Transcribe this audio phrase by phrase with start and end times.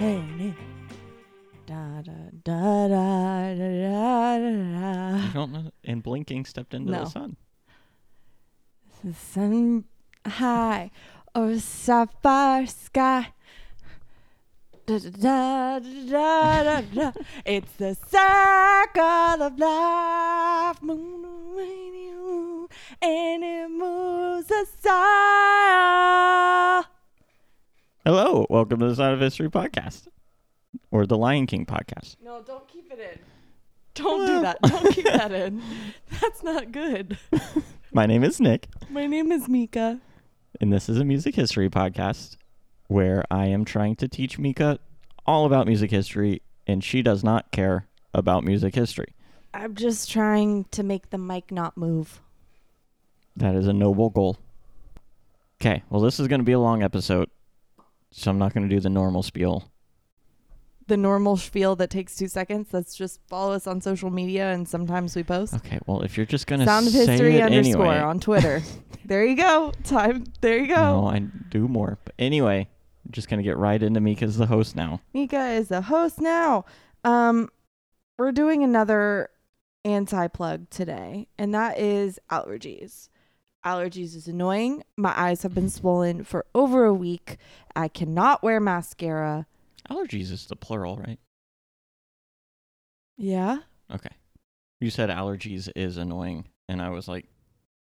[0.00, 0.54] Hey,
[1.66, 2.12] da da
[2.42, 5.16] da da da da da.
[5.26, 5.70] You don't know.
[5.84, 7.04] And blinking stepped into No.
[7.04, 7.36] the sun.
[9.04, 9.84] The sun
[10.26, 10.90] high
[11.34, 13.34] over sapphire sky.
[14.86, 17.12] Da, da, da, da, da, da.
[17.44, 22.68] It's the circle of life, moon, rain, you,
[23.02, 26.84] and it moves us all.
[28.04, 30.08] Hello, welcome to the Sound of History podcast,
[30.90, 32.16] or the Lion King podcast.
[32.22, 33.18] No, don't keep it in.
[33.94, 34.62] Don't do that.
[34.62, 35.60] Don't keep that in.
[36.20, 37.18] That's not good.
[37.92, 40.00] My name is Nick, My name is Mika.
[40.60, 42.36] and this is a music history podcast
[42.86, 44.78] where I am trying to teach Mika
[45.26, 49.12] all about music history, and she does not care about music history.
[49.52, 52.22] I'm just trying to make the mic not move.
[53.36, 54.38] That is a noble goal.
[55.60, 57.28] Okay, well, this is going to be a long episode,
[58.10, 59.70] so I'm not going to do the normal spiel.
[60.86, 62.68] The normal spiel that takes two seconds.
[62.70, 65.54] That's just follow us on social media and sometimes we post.
[65.54, 68.62] Okay, well, if you're just going to Sound of say history underscore anyway, on Twitter.
[69.04, 69.72] there you go.
[69.84, 70.24] Time.
[70.40, 71.02] There you go.
[71.02, 71.06] no.
[71.06, 71.98] I do more.
[72.04, 72.68] But anyway,
[73.06, 75.00] I'm just going to get right into Mika's the host now.
[75.14, 76.64] Mika is the host now.
[77.04, 77.50] Um,
[78.18, 79.30] we're doing another
[79.84, 83.08] anti plug today, and that is allergies.
[83.64, 84.82] Allergies is annoying.
[84.96, 87.36] My eyes have been swollen for over a week.
[87.76, 89.46] I cannot wear mascara.
[89.90, 91.18] Allergies is the plural, right?
[93.16, 93.58] Yeah.
[93.92, 94.10] Okay.
[94.80, 97.26] You said allergies is annoying, and I was like,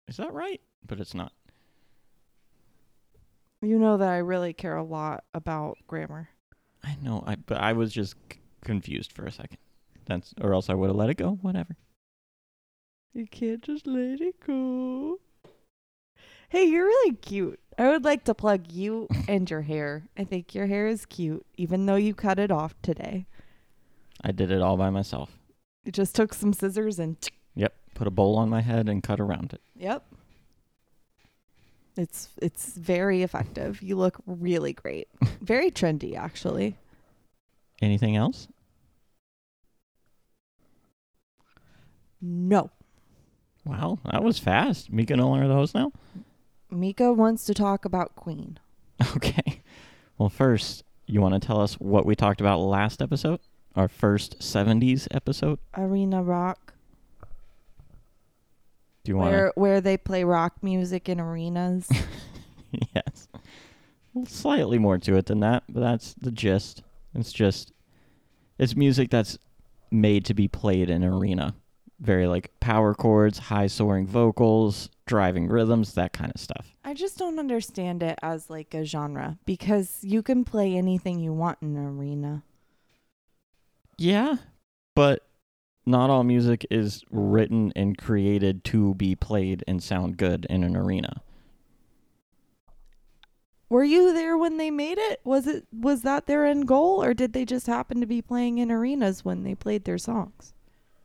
[0.07, 0.59] is that right?
[0.85, 1.31] But it's not.
[3.61, 6.29] You know that I really care a lot about grammar.
[6.83, 9.57] I know, I but I was just c- confused for a second.
[10.05, 11.37] That's or else I would have let it go.
[11.41, 11.75] Whatever.
[13.13, 15.19] You can't just let it go.
[16.49, 17.59] Hey, you're really cute.
[17.77, 20.03] I would like to plug you and your hair.
[20.17, 23.25] I think your hair is cute, even though you cut it off today.
[24.21, 25.31] I did it all by myself.
[25.85, 27.15] You just took some scissors and
[27.55, 27.73] Yep.
[27.93, 29.61] Put a bowl on my head and cut around it.
[29.75, 30.03] Yep.
[31.97, 33.81] It's it's very effective.
[33.81, 35.09] You look really great.
[35.41, 36.77] Very trendy actually.
[37.81, 38.47] Anything else?
[42.21, 42.69] No.
[43.65, 44.91] Wow, that was fast.
[44.91, 45.91] Mika no longer the host now.
[46.71, 48.59] Mika wants to talk about Queen.
[49.15, 49.61] Okay.
[50.17, 53.39] Well, first, you want to tell us what we talked about last episode?
[53.77, 55.57] Our first 70s episode?
[55.77, 56.73] Arena Rock.
[59.05, 59.37] Do you want to?
[59.37, 61.87] Where where they play rock music in arenas.
[62.93, 63.29] yes.
[64.13, 66.83] Well, slightly more to it than that, but that's the gist.
[67.15, 67.71] It's just,
[68.57, 69.37] it's music that's
[69.91, 71.55] made to be played in an arena.
[71.99, 76.73] Very like power chords, high soaring vocals, driving rhythms, that kind of stuff.
[76.83, 81.33] I just don't understand it as like a genre because you can play anything you
[81.33, 82.43] want in an arena.
[83.97, 84.37] Yeah,
[84.95, 85.27] but
[85.85, 90.77] not all music is written and created to be played and sound good in an
[90.77, 91.21] arena.
[93.69, 95.19] Were you there when they made it?
[95.23, 98.57] Was it was that their end goal or did they just happen to be playing
[98.57, 100.53] in arenas when they played their songs?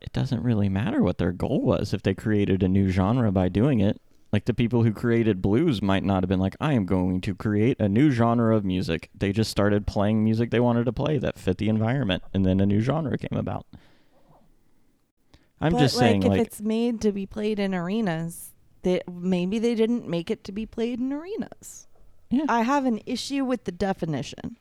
[0.01, 3.49] It doesn't really matter what their goal was if they created a new genre by
[3.49, 4.01] doing it.
[4.31, 7.33] Like the people who created blues might not have been like, I am going to
[7.33, 9.09] create a new genre of music.
[9.17, 12.59] They just started playing music they wanted to play that fit the environment, and then
[12.59, 13.65] a new genre came about.
[15.61, 18.51] I'm but just saying, like, like, if it's made to be played in arenas,
[18.81, 21.87] that maybe they didn't make it to be played in arenas.
[22.29, 22.45] Yeah.
[22.49, 24.57] I have an issue with the definition.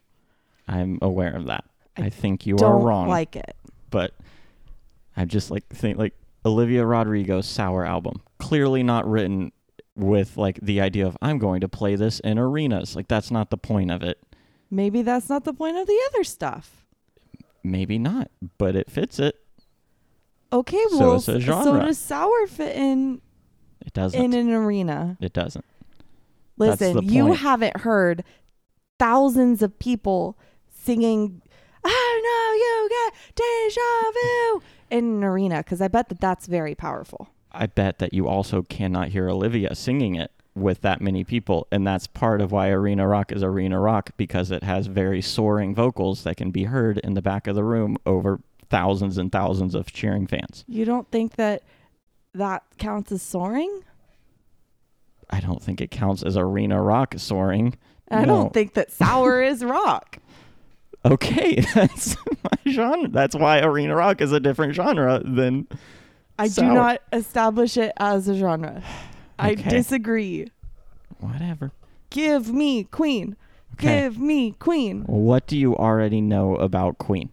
[0.69, 1.65] I'm aware of that.
[1.97, 3.56] I I, think you are wrong, like it.
[3.91, 4.15] but
[5.17, 6.15] I just like think like
[6.45, 9.53] Olivia Rodrigo's Sour album, clearly not written
[9.97, 12.97] with like the idea of I'm going to play this in arenas.
[12.97, 14.19] Like that's not the point of it.
[14.71, 16.85] Maybe that's not the point of the other stuff.
[17.63, 19.37] Maybe not, but it fits it.
[20.53, 23.21] Okay, So well, it's a s- so does sour fit in
[23.85, 24.21] It doesn't.
[24.21, 25.17] in an arena?
[25.21, 25.65] it doesn't.
[26.56, 28.23] Listen, you haven't heard
[28.99, 30.38] thousands of people
[30.73, 31.43] singing
[31.85, 34.62] "I know you got deja vu"
[34.94, 37.29] in an arena because I bet that that's very powerful.
[37.52, 41.87] I bet that you also cannot hear Olivia singing it with that many people, and
[41.87, 46.23] that's part of why arena rock is arena rock because it has very soaring vocals
[46.23, 49.93] that can be heard in the back of the room over thousands and thousands of
[49.93, 50.64] cheering fans.
[50.69, 51.62] You don't think that
[52.35, 53.81] that counts as soaring?
[55.31, 57.76] I don't think it counts as arena rock soaring.
[58.11, 58.26] I No.
[58.26, 60.19] don't think that sour is rock.
[61.05, 63.09] Okay, that's my genre.
[63.09, 65.67] That's why arena rock is a different genre than
[66.39, 66.69] I Sour.
[66.69, 68.83] do not establish it as a genre.
[69.39, 69.69] I Okay.
[69.71, 70.49] disagree.
[71.21, 71.73] whatever.
[72.11, 73.37] Give me Queen.
[73.75, 74.03] Okay.
[74.03, 75.03] Give me Queen.
[75.06, 77.31] What do you already know about Queen?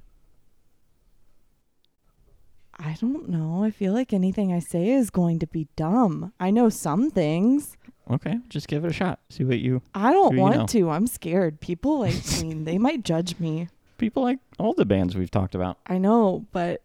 [2.80, 3.64] I don't know.
[3.64, 6.34] I feel like anything I say is going to be dumb.
[6.40, 7.78] I know some things.
[8.12, 9.20] Okay, just give it a shot.
[9.30, 10.66] See what you I don't Who you want know?
[10.68, 10.90] to.
[10.90, 11.62] I'm scared.
[11.62, 12.66] People like Queen.
[12.66, 13.70] They might judge me.
[13.98, 15.78] people like all the bands we've talked about.
[15.88, 16.82] I know, but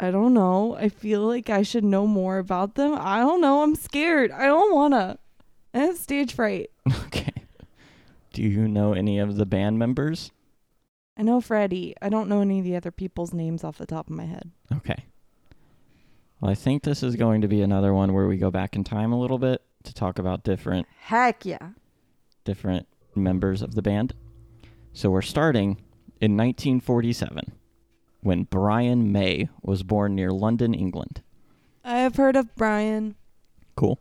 [0.00, 0.74] I don't know.
[0.76, 2.94] I feel like I should know more about them.
[2.98, 3.62] I don't know.
[3.62, 4.30] I'm scared.
[4.30, 5.18] I don't wanna.
[5.74, 6.70] I have stage fright.
[7.06, 7.32] Okay.
[8.32, 10.30] Do you know any of the band members?
[11.16, 11.94] I know Freddie.
[12.02, 14.50] I don't know any of the other people's names off the top of my head.
[14.74, 15.06] Okay.
[16.40, 18.84] Well, I think this is going to be another one where we go back in
[18.84, 21.70] time a little bit to talk about different Heck yeah.
[22.44, 24.14] different members of the band.
[24.92, 25.82] So we're starting
[26.20, 27.52] in 1947
[28.20, 31.22] when Brian May was born near London, England.
[31.84, 33.14] I have heard of Brian.
[33.76, 34.00] Cool.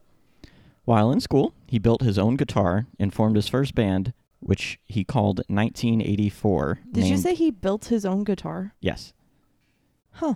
[0.86, 5.04] While in school, he built his own guitar and formed his first band, which he
[5.04, 6.80] called 1984.
[6.92, 8.74] Did you say he built his own guitar?
[8.80, 9.14] Yes.
[10.12, 10.36] Huh.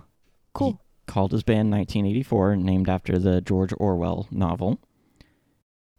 [0.52, 0.80] Cool.
[1.06, 4.80] Called his band 1984, named after the George Orwell novel.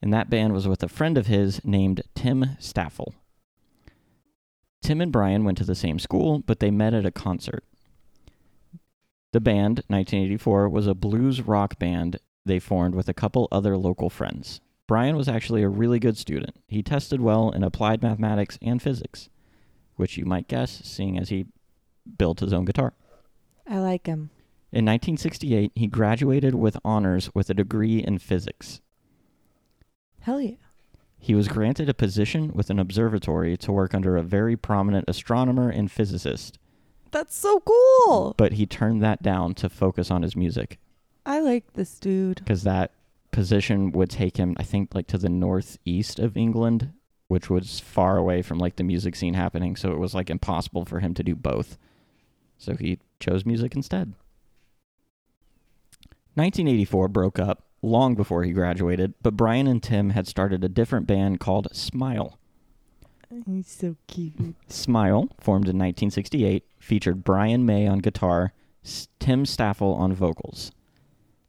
[0.01, 3.13] And that band was with a friend of his named Tim Staffel.
[4.81, 7.63] Tim and Brian went to the same school, but they met at a concert.
[9.31, 14.09] The band, 1984, was a blues rock band they formed with a couple other local
[14.09, 14.59] friends.
[14.87, 16.57] Brian was actually a really good student.
[16.67, 19.29] He tested well in applied mathematics and physics,
[19.95, 21.45] which you might guess, seeing as he
[22.17, 22.93] built his own guitar.
[23.67, 24.31] I like him.
[24.73, 28.81] In 1968, he graduated with honors with a degree in physics.
[30.21, 30.55] Hell yeah.
[31.19, 35.69] He was granted a position with an observatory to work under a very prominent astronomer
[35.69, 36.57] and physicist,
[37.11, 38.33] That's so cool.
[38.37, 40.79] but he turned that down to focus on his music
[41.25, 42.37] I like this dude.
[42.37, 42.91] because that
[43.31, 46.91] position would take him, I think, like to the northeast of England,
[47.27, 49.75] which was far away from like the music scene happening.
[49.75, 51.77] So it was like impossible for him to do both.
[52.57, 54.13] So he chose music instead.
[56.33, 61.07] 1984 broke up long before he graduated, but Brian and Tim had started a different
[61.07, 62.37] band called Smile.
[63.45, 64.55] He's so cute.
[64.67, 70.71] Smile, formed in 1968, featured Brian May on guitar, S- Tim Staffel on vocals.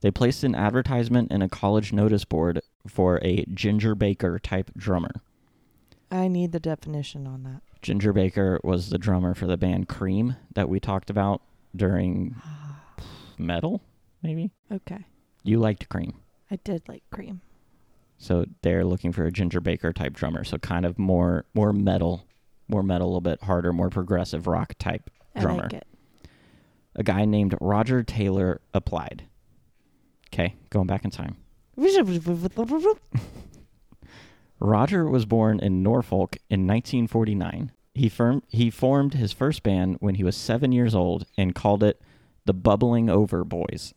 [0.01, 5.13] They placed an advertisement in a college notice board for a Ginger Baker type drummer.
[6.11, 7.63] I need the definition on that.
[7.81, 11.43] Ginger Baker was the drummer for the band Cream that we talked about
[11.75, 12.81] during ah.
[13.39, 13.83] metal,
[14.23, 14.51] maybe?
[14.71, 15.07] Okay.
[15.43, 16.15] You liked Cream.
[16.51, 17.41] I did like cream.
[18.19, 22.27] So they're looking for a Ginger Baker type drummer, so kind of more more metal,
[22.69, 25.11] more metal, a little bit harder, more progressive rock type
[25.41, 25.61] drummer.
[25.61, 25.87] I like it.
[26.95, 29.25] A guy named Roger Taylor applied.
[30.33, 31.37] Okay, going back in time.
[34.61, 37.73] Roger was born in Norfolk in 1949.
[37.95, 41.83] He, firm, he formed his first band when he was seven years old and called
[41.83, 42.01] it
[42.45, 43.95] the Bubbling Over Boys.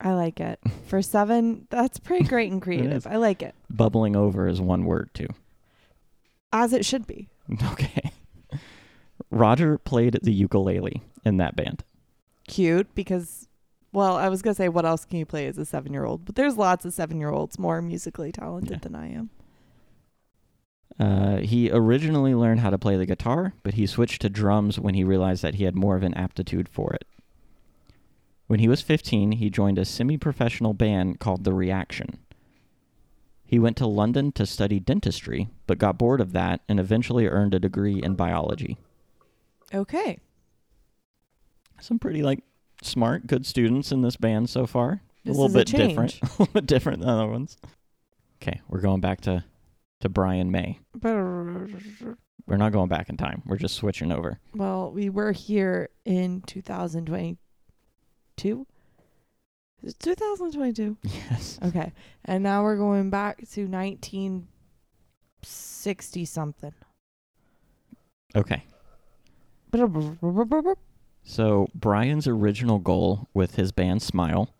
[0.00, 0.60] I like it.
[0.86, 3.06] For seven, that's pretty great and creative.
[3.06, 3.54] I like it.
[3.68, 5.28] Bubbling over is one word, too.
[6.52, 7.28] As it should be.
[7.72, 8.10] Okay.
[9.30, 11.82] Roger played the ukulele in that band.
[12.46, 13.48] Cute because,
[13.92, 16.04] well, I was going to say, what else can you play as a seven year
[16.04, 16.24] old?
[16.24, 18.78] But there's lots of seven year olds more musically talented Yeah.
[18.82, 19.30] than I am.
[20.98, 24.94] Uh, he originally learned how to play the guitar, but he switched to drums when
[24.94, 27.06] he realized that he had more of an aptitude for it.
[28.48, 32.18] When he was 15, he joined a semi professional band called The Reaction.
[33.44, 37.54] He went to London to study dentistry, but got bored of that and eventually earned
[37.54, 38.78] a degree in biology.
[39.72, 40.18] Okay.
[41.80, 42.42] Some pretty, like,
[42.82, 45.02] smart, good students in this band so far.
[45.24, 46.18] This a little is a bit different.
[46.22, 47.58] a little bit different than other ones.
[48.42, 49.44] Okay, we're going back to,
[50.00, 50.78] to Brian May.
[51.02, 53.42] We're not going back in time.
[53.44, 54.40] We're just switching over.
[54.54, 56.40] Well, we were here in
[58.38, 58.66] 2022.
[59.82, 60.96] Is it 2022?
[61.02, 61.58] Yes.
[61.62, 61.92] Okay.
[62.24, 66.72] And now we're going back to 1960 something.
[68.34, 68.64] Okay.
[71.22, 74.54] So, Brian's original goal with his band Smile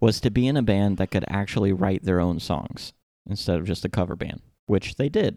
[0.00, 2.92] was to be in a band that could actually write their own songs
[3.28, 5.36] instead of just a cover band, which they did.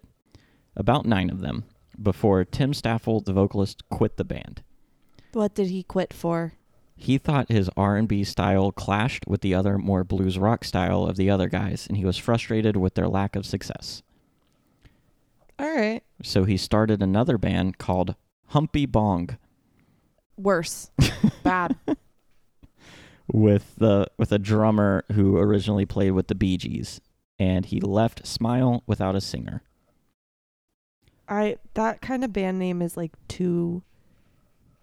[0.75, 1.65] About nine of them,
[2.01, 4.63] before Tim Staffel, the vocalist, quit the band.
[5.34, 6.53] What did he quit for?
[6.96, 11.30] He thought his R&B style clashed with the other more blues rock style of the
[11.30, 14.02] other guys, and he was frustrated with their lack of success.
[15.60, 16.02] All right.
[16.24, 18.16] So he started another band called
[18.48, 19.38] Humpy Bong
[20.38, 20.92] Worse.
[21.44, 21.75] Bad.
[23.32, 27.00] with the with a drummer who originally played with the Bee Gees,
[27.40, 29.62] and he left Smile without a singer.
[31.28, 33.82] I that kind of band name is like too.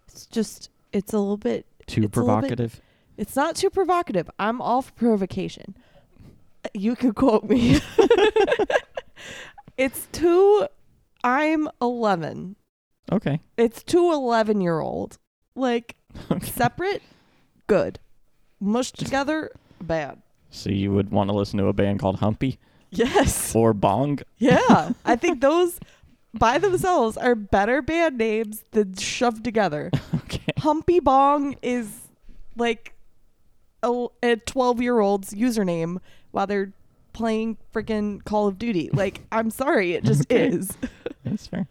[0.07, 1.65] It's just it's a little bit.
[1.87, 2.81] Too It's little bit- provocative.
[3.17, 4.29] It's not too provocative.
[4.39, 5.75] I'm all for provocation.
[6.73, 7.79] You could quote me.
[9.77, 10.67] it's too.
[11.23, 12.55] I'm 11.
[13.11, 13.39] Okay.
[13.57, 15.17] It's too 11 year old.
[15.55, 15.95] Like
[16.31, 16.45] Okay.
[16.47, 17.01] separate,
[17.67, 17.99] good.
[18.59, 20.21] Mushed together, bad.
[20.49, 22.59] So you would want to listen to a band called Humpy
[22.91, 23.55] Yes.
[23.55, 24.19] or Bong?
[24.37, 24.93] Yeah.
[25.05, 25.79] I think those
[26.33, 29.91] by themselves are better band names than shoved together.
[30.33, 30.53] Okay.
[30.59, 32.07] Humpy Bong is
[32.57, 32.93] like
[33.83, 35.99] a 12 year old's username
[36.31, 36.73] while they're
[37.13, 38.89] playing freaking Call of Duty.
[38.93, 40.47] Like, I'm sorry, it just Okay.
[40.47, 40.75] is.
[41.23, 41.67] That's fair.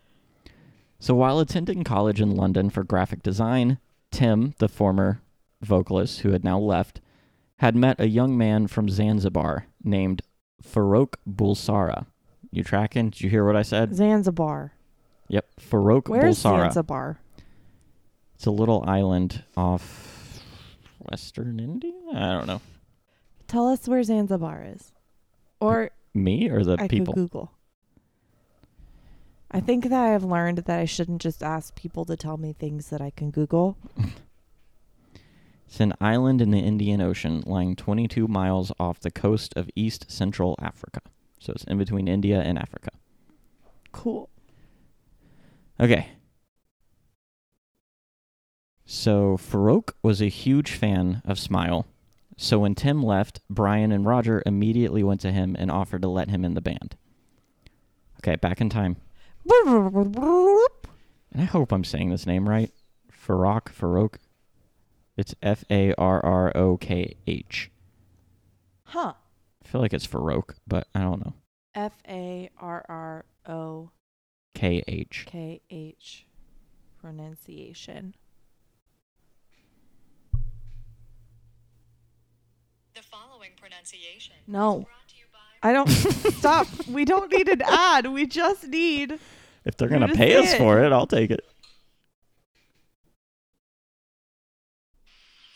[1.01, 3.79] So while attending college in London for graphic design,
[4.13, 5.21] Tim, the former
[5.61, 7.01] vocalist who had now left,
[7.57, 10.23] had met a young man from Zanzibar named
[10.63, 12.07] Farouk Bulsara.
[12.53, 13.11] You tracking?
[13.11, 13.95] Did you hear what I said?
[13.95, 14.75] Zanzibar.
[15.29, 16.65] Yep, Farouk Where's Bulsara.
[16.65, 17.19] Zanzibar?
[18.35, 20.43] It's a little island off
[20.99, 21.93] Western India.
[22.15, 22.61] I don't know.
[23.49, 24.93] Tell us where Zanzibar is.
[25.61, 27.15] Or Me or the I people?
[27.15, 27.53] could Google.
[29.51, 32.53] I think that I have learned that I shouldn't just ask people to tell me
[32.53, 33.77] things that I can Google.
[35.67, 40.11] It's an island in the Indian Ocean lying 22 miles off the coast of East
[40.11, 41.01] Central Africa.
[41.43, 42.91] So it's in between India and Africa.
[43.91, 44.31] Cool.
[45.81, 46.11] Okay.
[48.87, 51.89] So Farouk was a huge fan of Smile.
[52.37, 56.31] So when Tim left, Brian and Roger immediately went to him and offered to let
[56.31, 56.97] him in the band.
[58.21, 58.99] Okay, back in time.
[61.33, 62.71] And I hope I'm saying this name right.
[63.11, 64.15] Farouk, Farouk.
[65.17, 67.73] It's F A R R O K H.
[68.85, 69.15] Huh.
[69.73, 71.33] I feel like it's Farouk, but I don't know.
[71.75, 73.91] F A R R O
[74.55, 75.25] K H.
[75.27, 76.27] K H
[77.01, 78.15] pronunciation.
[82.95, 84.81] The following pronunciation No.
[84.81, 85.89] is brought to you by I don't
[86.37, 86.67] stop.
[86.87, 88.09] We don't need an ad.
[88.09, 89.19] We just need
[89.65, 90.59] If they're gonna pay us it.
[90.59, 91.47] for it, I'll take it.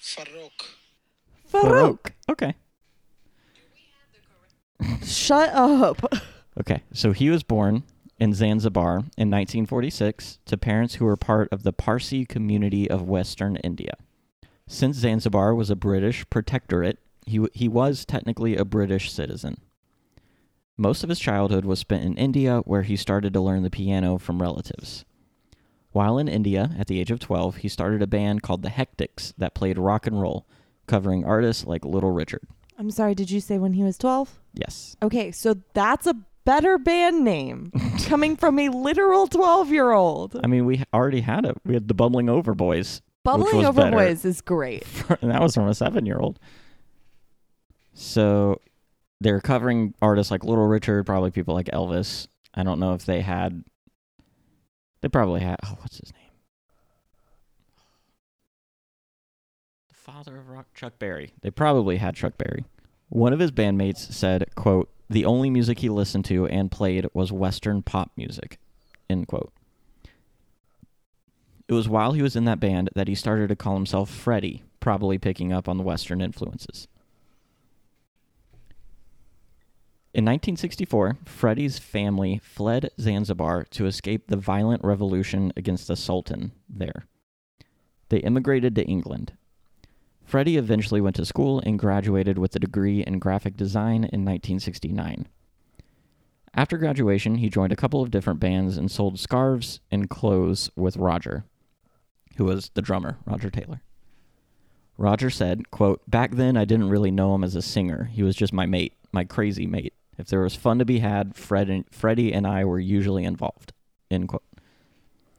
[0.03, 0.71] Farouk.
[1.53, 1.99] Farouk.
[2.31, 2.55] Okay.
[5.05, 6.13] Shut up.
[6.59, 6.83] Okay.
[6.91, 7.83] So he was born
[8.19, 13.57] in Zanzibar in 1946 to parents who were part of the Parsi community of Western
[13.57, 13.93] India.
[14.67, 19.59] Since Zanzibar was a British protectorate, he, w- he was technically a British citizen.
[20.79, 24.17] Most of his childhood was spent in India, where he started to learn the piano
[24.17, 25.05] from relatives.
[25.93, 29.35] While in India, at the age of 12, he started a band called the Hectics
[29.37, 30.47] that played rock and roll,
[30.87, 32.47] covering artists like Little Richard.
[32.79, 34.39] I'm sorry, did you say when he was 12?
[34.55, 34.97] Yes.
[35.03, 36.15] Okay, so that's a
[36.45, 37.73] better band name
[38.07, 40.41] coming from a literal 12 year old.
[40.43, 41.57] I mean, we already had it.
[41.65, 43.97] We had the Bubbling Over Boys, Bubbling Over better.
[43.97, 44.85] Boys is great.
[45.21, 46.39] and that was from a seven-year-old.
[47.95, 48.61] So
[49.21, 52.29] they're covering artists like Little Richard, probably people like Elvis.
[52.55, 53.65] I don't know if they had.
[55.01, 55.57] They probably had.
[55.65, 56.23] Oh, what's his name?
[59.89, 61.33] The father of rock, Chuck Berry.
[61.43, 62.65] They probably had Chuck Berry.
[63.09, 67.33] One of his bandmates said, "quote The only music he listened to and played was
[67.33, 68.61] Western pop music."
[69.11, 69.53] End quote.
[71.67, 74.63] It was while he was in that band that he started to call himself Freddie,
[74.79, 76.87] probably picking up on the Western influences.
[80.15, 87.09] In 1964, Freddie's family fled Zanzibar to escape the violent revolution against the Sultan there.
[88.09, 89.33] They immigrated to England.
[90.27, 95.29] Freddie eventually went to school and graduated with a degree in graphic design in 1969.
[96.53, 100.97] After graduation, he joined a couple of different bands and sold scarves and clothes with
[100.97, 101.45] Roger,
[102.37, 103.83] who was the drummer, Roger Taylor.
[104.99, 108.11] Roger said, quote, Back then I didn't really know him as a singer.
[108.13, 109.95] He was just my mate, my crazy mate.
[110.19, 113.73] If there was fun to be had, Fred and Freddie and I were usually involved.
[114.11, 114.43] End quote.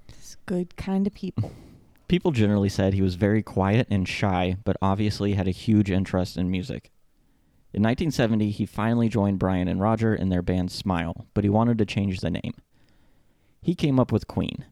[0.08, 1.51] It's good kind of people.
[2.08, 6.38] People generally said he was very quiet and shy, but obviously had a huge interest
[6.38, 6.92] in music.
[7.74, 11.78] In 1970, he finally joined Brian and Roger in their band Smile, but he wanted
[11.78, 12.54] to change the name.
[13.62, 14.66] He came up with Queen.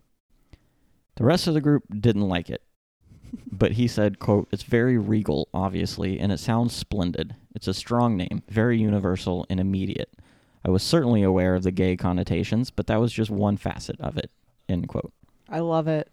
[1.15, 2.62] The rest of the group didn't like it,
[3.51, 7.36] but he said, quote, It's very regal, obviously, and it sounds splendid.
[7.54, 10.10] It's a strong name, very universal and immediate.
[10.63, 14.18] I was certainly aware of the gay connotations, but that was just one facet of
[14.18, 14.32] it,
[14.70, 15.13] end quote.
[15.50, 16.10] I love it.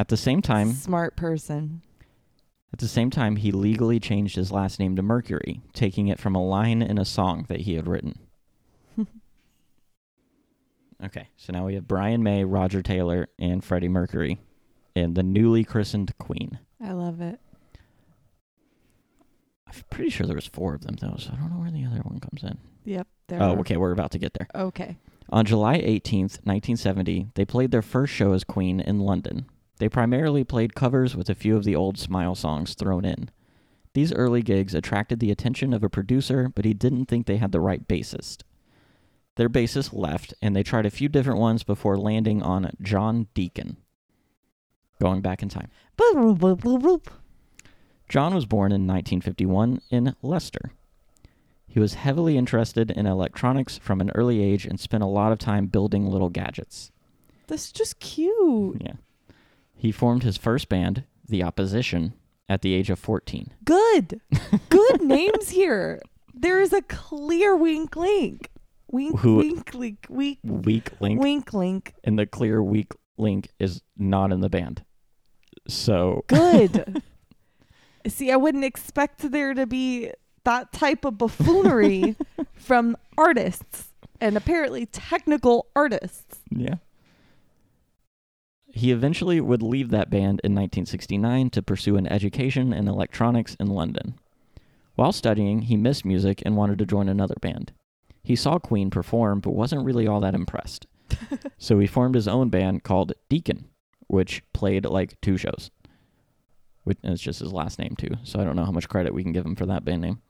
[0.00, 1.82] At the same time, Smart person.
[2.72, 6.34] At the same time, he legally changed his last name to Mercury, taking it from
[6.34, 8.18] a line in a song that he had written.
[11.02, 14.38] Okay, so now we have Brian May, Roger Taylor, and Freddie Mercury
[14.94, 16.58] and the newly christened Queen.
[16.78, 17.40] I love it.
[19.66, 21.86] I'm pretty sure there was four of them though, so I don't know where the
[21.86, 22.58] other one comes in.
[22.84, 23.06] Yep.
[23.28, 24.48] There Oh, are- okay, we're about to get there.
[24.54, 24.98] Okay.
[25.30, 29.46] On July 18th, 1970, they played their first show as Queen in London.
[29.80, 33.30] They primarily played covers with a few of the old Smile songs thrown in.
[33.94, 37.50] These early gigs attracted the attention of a producer, but he didn't think they had
[37.50, 38.42] the right bassist.
[39.36, 43.78] Their bassist left, and they tried a few different ones before landing on John Deacon.
[45.00, 45.70] Going back in time.
[45.96, 47.06] Boop, boop, boop, boop, boop.
[48.06, 50.72] John was born in 1951 in Leicester.
[51.66, 55.38] He was heavily interested in electronics from an early age and spent a lot of
[55.38, 56.92] time building little gadgets.
[57.46, 58.82] That's just cute.
[58.84, 58.96] Yeah.
[59.80, 62.12] He formed his first band, The Opposition,
[62.50, 63.54] at the age of 14.
[63.64, 64.20] Good.
[64.68, 66.02] Good names here.
[66.34, 68.50] There is a clear wink link.
[68.92, 71.94] Wink Who- wink link wink Weak Link, wink link.
[72.04, 74.84] and the clear weak link is not in the band.
[75.66, 77.02] So, Good.
[78.06, 80.10] See, I wouldn't expect there to be
[80.44, 82.16] that type of buffoonery
[82.54, 83.88] from artists
[84.20, 86.40] and apparently technical artists.
[86.50, 86.74] yeah.
[88.72, 93.66] He eventually would leave that band in 1969 to pursue an education in electronics in
[93.66, 94.14] London.
[94.94, 97.72] While studying, he missed music and wanted to join another band.
[98.22, 100.86] He saw Queen perform but wasn't really all that impressed.
[101.58, 103.66] so he formed his own band called Deacon,
[104.06, 105.70] which played like two shows.
[106.84, 109.22] Which is just his last name too, so I don't know how much credit we
[109.22, 110.20] can give him for that band name.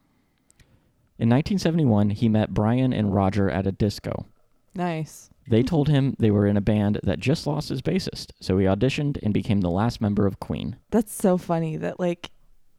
[1.18, 4.26] In 1971, he met Brian and Roger at a disco.
[4.75, 5.30] Nice.
[5.50, 8.66] They told him they were in a band that just lost his bassist, so he
[8.66, 10.76] auditioned and became the last member of Queen.
[10.90, 12.30] That's so funny that like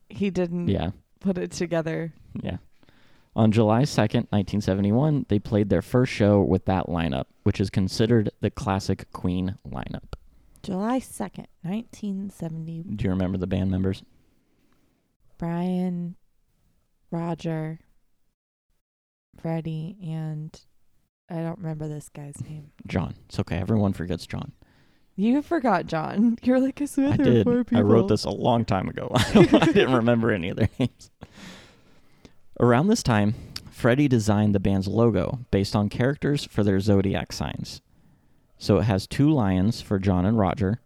[0.10, 2.14] he didn't Yeah, put it together.
[2.42, 2.58] yeah.
[3.36, 8.30] On July 2nd, 1971, they played their first show with that lineup, which is considered
[8.42, 10.14] the classic Queen lineup.
[10.64, 12.84] July 2nd, 1970.
[12.96, 14.02] Do you remember the band members?
[15.38, 16.16] Brian,
[17.10, 17.80] Roger,
[19.42, 20.60] Freddie, and
[21.32, 22.72] I don't remember this guy's name.
[22.88, 23.16] John.
[23.28, 23.58] It's okay.
[23.58, 24.52] Everyone forgets John.
[25.16, 26.38] You forgot John.
[26.44, 27.44] You're like, I swear I there were did.
[27.46, 27.78] four people.
[27.78, 29.10] I wrote this a long time ago.
[29.16, 31.10] I didn't remember any of their names.
[32.60, 33.36] Around this time,
[33.70, 37.82] Freddie designed the band's logo based on characters for their zodiac signs.
[38.58, 40.82] So it has two lions for John and Roger,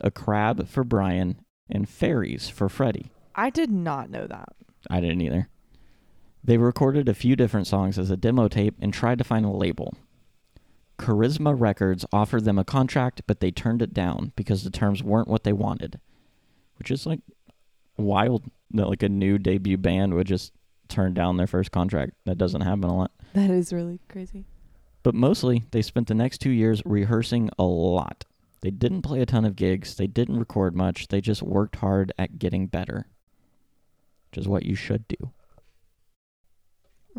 [0.00, 3.12] a crab for Brian, and fairies for Freddie.
[3.34, 4.48] I did not know that.
[4.90, 5.48] I didn't either.
[6.42, 9.50] They recorded a few different songs as a demo tape and tried to find a
[9.50, 9.94] label.
[10.98, 15.28] Charisma Records offered them a contract, but they turned it down because the terms weren't
[15.28, 15.98] what they wanted.
[16.78, 17.20] Which is like
[17.96, 20.52] wild that like a new debut band would just
[20.88, 22.12] turn down their first contract.
[22.24, 23.12] That doesn't happen a lot.
[23.34, 24.44] That is really crazy.
[25.02, 28.24] But mostly, they spent the next two years rehearsing a lot.
[28.60, 32.12] They didn't play a ton of gigs, they didn't record much, they just worked hard
[32.18, 33.06] at getting better.
[34.30, 35.32] Which is what you should do.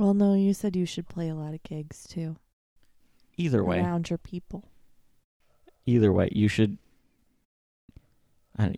[0.01, 2.35] Well, no, you said you should play a lot of gigs too.
[3.37, 4.65] Either way, Around your people.
[5.85, 6.79] either way, you should.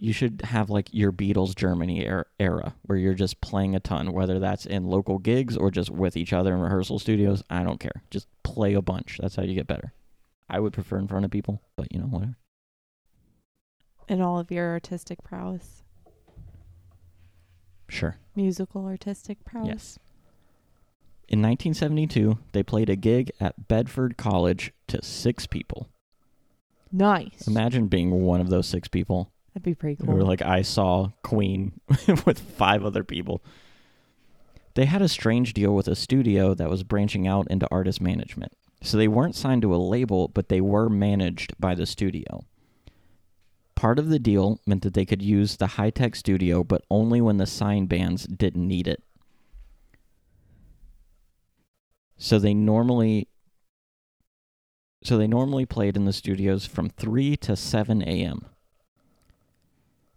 [0.02, 4.12] You should have like your Beatles Germany er- era where you're just playing a ton,
[4.12, 7.42] whether that's in local gigs or just with each other in rehearsal studios.
[7.50, 8.04] I don't care.
[8.12, 9.18] Just play a bunch.
[9.22, 9.94] That's how you get better.
[10.50, 12.36] I would prefer in front of people, but you know, whatever.
[14.10, 15.84] And all of your artistic prowess.
[17.88, 18.18] Sure.
[18.36, 19.68] Musical artistic prowess.
[19.68, 20.00] Yes.
[21.28, 25.90] In 1972, they played a gig at Bedford College to six people.
[26.92, 27.48] Nice.
[27.48, 29.32] Imagine being one of those six people.
[29.54, 30.16] That'd be pretty cool.
[30.16, 31.80] were like, I saw Queen
[32.26, 33.44] with five other people.
[34.76, 38.54] They had a strange deal with a studio that was branching out into artist management.
[38.82, 42.44] So they weren't signed to a label, but they were managed by the studio.
[43.76, 47.22] Part of the deal meant that they could use the high tech studio, but only
[47.22, 49.04] when the signed bands didn't need it.
[52.18, 53.28] So they normally
[55.04, 58.46] so they normally played in the studios from 3 to 7 a.m.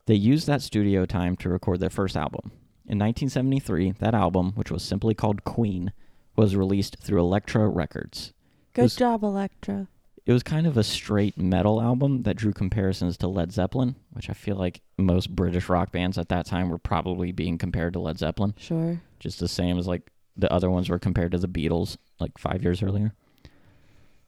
[0.06, 2.52] They used that studio time to record their first album.
[2.86, 5.92] In 1973, that album, which was simply called Queen,
[6.36, 8.32] was released through Elektra Records.
[8.74, 9.88] Good was- job, Elektra.
[10.24, 14.28] It was kind of a straight metal album that drew comparisons to Led Zeppelin, which
[14.28, 18.00] I feel like most British rock bands at that time were probably being compared to
[18.00, 19.00] Led Zeppelin, Sure.
[19.20, 22.62] just the same as like the other ones were compared to the Beatles like 5
[22.62, 23.14] years earlier.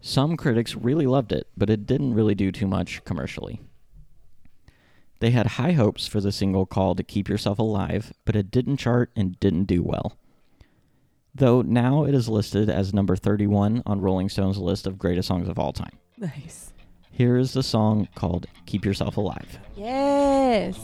[0.01, 3.61] Some critics really loved it, but it didn't really do too much commercially.
[5.21, 9.11] They had high hopes for the single called Keep Yourself Alive, but it didn't chart
[9.17, 10.17] and didn't do well.
[11.35, 15.49] Though now it is listed as number 31 on Rolling Stone's list of greatest songs
[15.49, 15.99] of all time.
[16.17, 16.73] Nice.
[17.11, 19.59] Here is the song called Keep Yourself Alive.
[19.77, 20.79] Yes.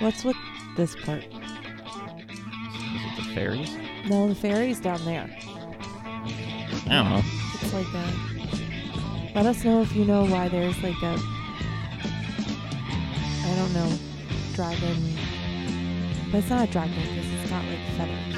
[0.00, 0.36] What's with
[0.76, 1.24] this part?
[1.24, 3.76] Is it the fairies?
[4.08, 5.28] No, the fairies down there.
[6.86, 7.22] I don't know.
[7.60, 9.32] It's like a.
[9.34, 11.18] Let us know if you know why there's like a.
[13.44, 13.92] I don't know,
[14.54, 15.16] dragon.
[16.30, 18.36] But it's not a dragon because it's got like feathers.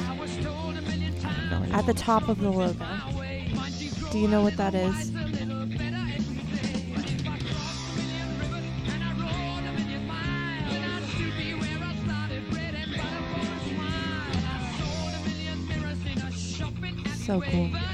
[1.50, 1.76] No.
[1.76, 2.86] At the top of the logo.
[4.12, 5.12] Do you know what that is?
[17.30, 17.89] So cool.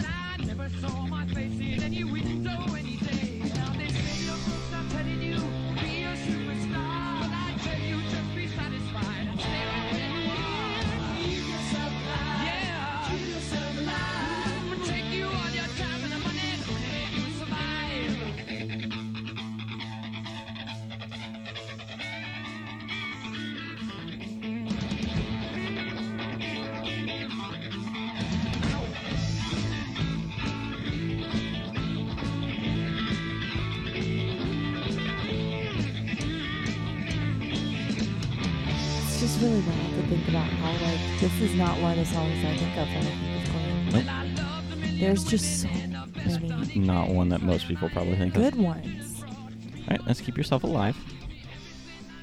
[45.29, 48.43] Just so many Not one that most people probably think of.
[48.43, 49.23] good ones.
[49.25, 50.97] All right, let's keep yourself alive.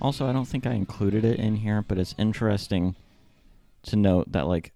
[0.01, 2.95] Also, I don't think I included it in here, but it's interesting
[3.83, 4.73] to note that like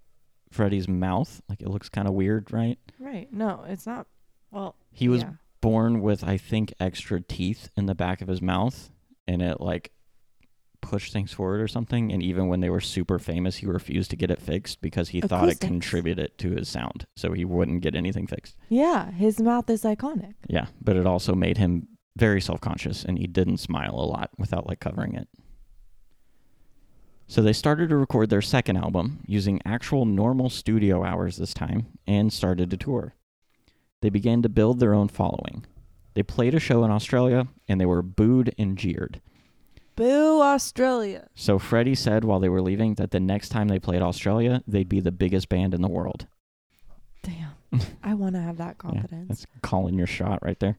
[0.51, 2.77] Freddie's mouth, like it looks kind of weird, right?
[2.99, 3.31] Right.
[3.31, 4.07] No, it's not.
[4.51, 5.31] Well, He was yeah.
[5.61, 8.89] born with I think extra teeth in the back of his mouth
[9.27, 9.91] and it like
[10.89, 14.15] pushed things forward or something and even when they were super famous he refused to
[14.15, 15.67] get it fixed because he thought it Acoustics.
[15.67, 18.55] contributed to his sound so he wouldn't get anything fixed.
[18.69, 20.33] Yeah, his mouth is iconic.
[20.47, 24.65] yeah but it also made him very self-conscious and he didn't smile a lot without
[24.67, 25.27] like covering it.
[27.27, 31.87] So they started to record their second album using actual normal studio hours this time
[32.07, 33.15] and started to tour.
[34.01, 35.65] They began to build their own following.
[36.13, 39.21] They played a show in australia and they were booed and jeered
[39.97, 41.27] Boo, Australia.
[41.35, 44.87] so freddie said while they were leaving that the next time they played australia they'd
[44.87, 46.27] be the biggest band in the world
[47.23, 47.51] Damn.
[48.03, 49.27] I want to have that Yeah, confidence.
[49.27, 50.77] that's calling your shot right there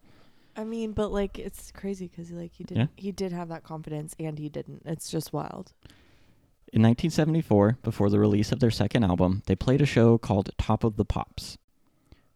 [0.56, 2.86] I mean, but like it's crazy because like he did Yeah.
[2.96, 4.82] he did have that confidence and he didn't.
[4.84, 5.72] It's just wild.
[6.72, 10.82] In 1974, before the release of their second album, they played a show called Top
[10.82, 11.58] of the Pops,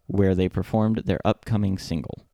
[0.07, 2.25] where they performed their upcoming single.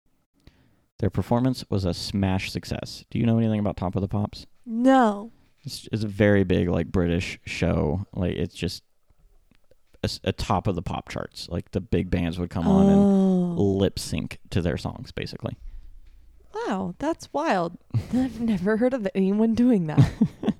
[1.00, 3.06] Their performance was a smash success.
[3.10, 4.46] Do you know anything about Top of the Pops?
[4.66, 5.32] No.
[5.64, 8.06] It's, it's a very big, like, British show.
[8.14, 8.84] Like, it's just
[10.24, 11.50] a top of the pop charts.
[11.50, 13.62] Like, the big bands would come on and oh.
[13.62, 15.58] lip sync to their songs, basically.
[16.54, 17.78] Wow, that's wild.
[18.14, 20.12] I've never heard of anyone doing that.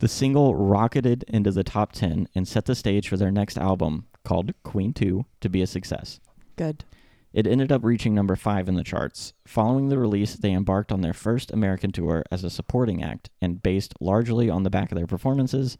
[0.00, 4.06] The single rocketed into the top 10 and set the stage for their next album,
[4.24, 6.20] called Queen 2, to be a success.
[6.56, 6.84] Good.
[7.32, 9.34] It ended up reaching number 5 in the charts.
[9.46, 13.62] Following the release, they embarked on their first American tour as a supporting act, and
[13.62, 15.78] based largely on the back of their performances,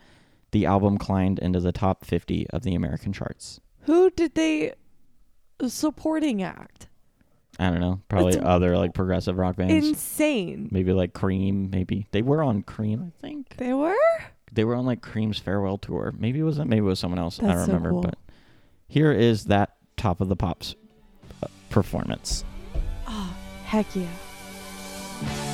[0.53, 3.61] the album climbed into the top 50 of the American charts.
[3.83, 4.75] Who did they
[5.67, 6.87] supporting act?
[7.59, 9.89] I don't know, probably That's other like progressive rock bands.
[9.89, 10.69] Insane.
[10.71, 12.07] maybe like Cream, maybe.
[12.13, 13.57] They were on Cream, I think.
[13.57, 13.95] They were?
[14.53, 16.15] They were on like Cream's farewell tour.
[16.17, 17.39] Maybe it was maybe it was someone else.
[17.41, 18.03] I don't so remember, cool.
[18.03, 18.19] but
[18.89, 20.75] here is that top of the pops
[21.71, 22.45] performance.
[23.09, 25.50] Oh, heck yeah.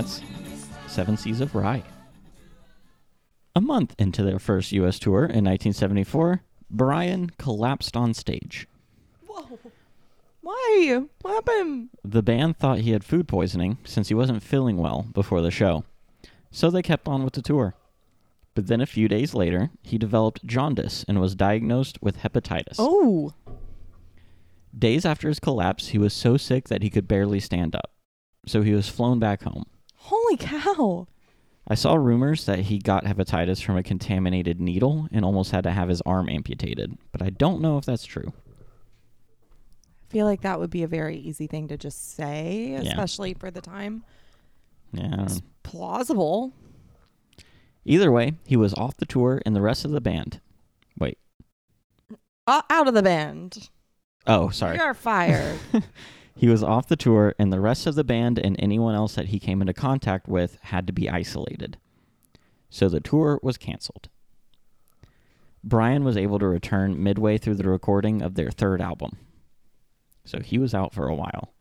[0.00, 0.22] That's
[0.86, 1.82] Seven Seas of Rye.
[3.54, 4.98] A month into their first U.S.
[4.98, 8.66] tour in 1974, Brian collapsed on stage.
[9.26, 9.58] Whoa.
[10.40, 11.02] Why?
[11.20, 11.90] What happened?
[12.02, 15.84] The band thought he had food poisoning since he wasn't feeling well before the show,
[16.50, 17.74] so they kept on with the tour.
[18.54, 22.76] But then a few days later, he developed jaundice and was diagnosed with hepatitis.
[22.78, 23.34] Oh,
[24.76, 27.92] Days after his collapse, he was so sick that he could barely stand up,
[28.46, 29.64] so he was flown back home.
[30.00, 31.06] Holy cow.
[31.68, 35.70] I saw rumors that he got hepatitis from a contaminated needle and almost had to
[35.70, 38.32] have his arm amputated, but I don't know if that's true.
[38.58, 42.80] I feel like that would be a very easy thing to just say, Yeah.
[42.80, 44.02] especially for the time.
[44.92, 45.24] Yeah, I don't know.
[45.24, 46.52] It's plausible.
[47.84, 50.40] Either way, he was off the tour and the rest of the band.
[50.98, 51.18] Wait.
[52.46, 53.68] Uh, out of the band.
[54.26, 54.76] Oh, sorry.
[54.76, 55.58] You're fired.
[56.36, 59.26] He was off the tour, and the rest of the band and anyone else that
[59.26, 61.76] he came into contact with had to be isolated.
[62.70, 64.08] So the tour was canceled.
[65.62, 69.18] Brian was able to return midway through the recording of their third album.
[70.24, 71.52] So he was out for a while.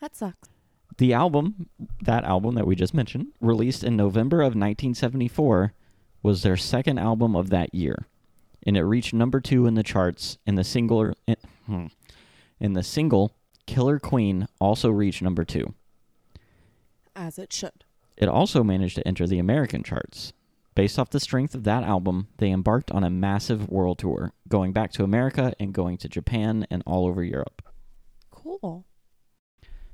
[0.00, 0.48] that sucks.
[0.98, 1.68] The album,
[2.02, 5.72] that album that we just mentioned, released in November of 1974,
[6.22, 8.06] was their second album of that year,
[8.66, 10.38] and it reached number two in the charts.
[10.46, 11.34] And the single, eh,
[11.66, 11.86] hmm,
[12.64, 15.74] and the single "Killer Queen" also reached number two.
[17.14, 17.84] As it should.
[18.16, 20.32] It also managed to enter the American charts.
[20.74, 24.72] Based off the strength of that album, they embarked on a massive world tour, going
[24.72, 27.62] back to America and going to Japan and all over Europe.
[28.30, 28.86] Cool.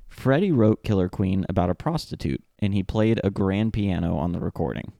[0.07, 4.39] Freddie wrote Killer Queen about a prostitute, and he played a grand piano on the
[4.39, 4.93] recording.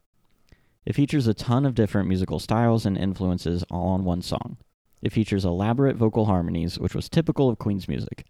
[0.85, 4.57] It features a ton of different musical styles and influences all on one song.
[5.01, 8.25] It features elaborate vocal harmonies, which was typical of Queen's music.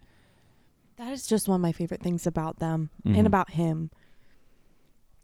[0.98, 3.18] That is just one of my favorite things about them Mhm.
[3.18, 3.90] and about him.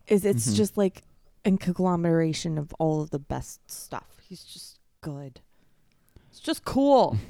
[0.08, 0.56] Is it's Mhm.
[0.56, 1.04] just like
[1.46, 4.20] a conglomeration of all of the best stuff.
[4.28, 5.42] He's just good.
[6.30, 7.18] It's just cool.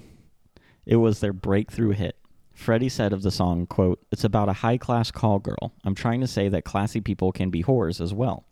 [0.85, 2.15] It was their breakthrough hit.
[2.53, 5.73] Freddie said of the song, quote, It's about a high class call girl.
[5.83, 8.45] I'm trying to say that classy people can be whores as well.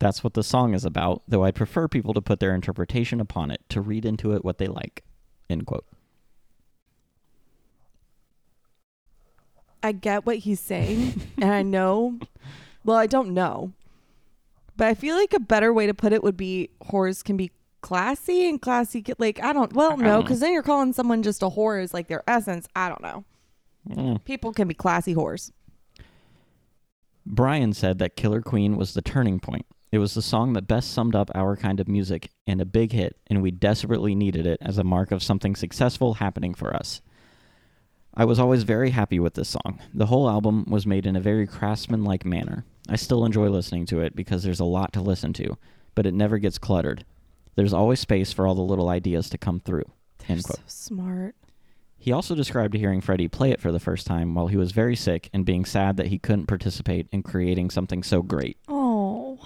[0.00, 3.50] That's what the song is about, though I prefer people to put their interpretation upon
[3.50, 5.04] it, to read into it what they like.
[5.48, 5.86] End quote.
[9.82, 12.18] I get what he's saying, and I know.
[12.86, 13.72] Well, I don't know,
[14.76, 17.50] but I feel like a better way to put it would be whores can be
[17.80, 19.00] classy and classy.
[19.00, 19.72] Can, like I don't.
[19.72, 22.68] Well, no, because then you're calling someone just a whore is like their essence.
[22.76, 23.24] I don't know.
[23.88, 24.24] Mm.
[24.24, 25.50] People can be classy whores.
[27.24, 29.64] Brian said that Killer Queen was the turning point.
[29.94, 32.90] It was the song that best summed up our kind of music and a big
[32.90, 37.00] hit, and we desperately needed it as a mark of something successful happening for us.
[38.12, 39.78] I was always very happy with this song.
[39.94, 42.64] The whole album was made in a very craftsman like manner.
[42.88, 45.56] I still enjoy listening to it because there's a lot to listen to,
[45.94, 47.04] but it never gets cluttered.
[47.54, 49.88] There's always space for all the little ideas to come through.
[50.26, 51.36] They're so smart.
[52.04, 54.96] He also described hearing Freddie play it for the first time while he was very
[54.96, 58.58] sick and being sad that he couldn't participate in creating something so great.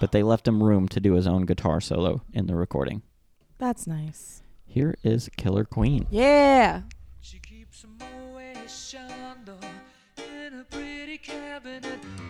[0.01, 3.03] But they left him room to do his own guitar solo in the recording.
[3.59, 4.43] that's nice.
[4.67, 6.07] Here is Killer Queen.
[6.11, 6.83] Yeah.
[7.21, 9.59] She keeps a Moet Chandon
[10.17, 11.85] in a pretty cabinet.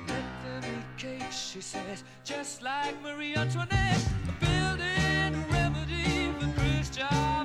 [0.06, 4.00] Let them eat cake, she says, just like Marie Antoinette.
[4.40, 7.37] Building remedy for Khrushchev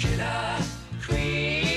[0.00, 0.56] killer
[1.06, 1.69] queen,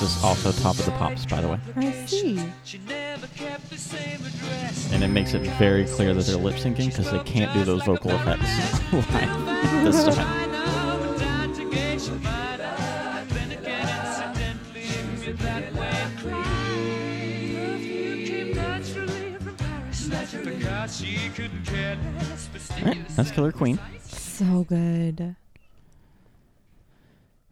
[0.00, 1.58] This is also Top of the Pops, by the way.
[1.74, 2.40] I see.
[2.64, 4.92] She never kept the same address.
[4.92, 7.82] And it makes it very clear that they're lip syncing because they can't do those
[7.82, 10.54] vocal effects live this time.
[20.88, 23.78] She couldn't care less, but Alright, that's Killer Queen.
[24.04, 25.36] So good.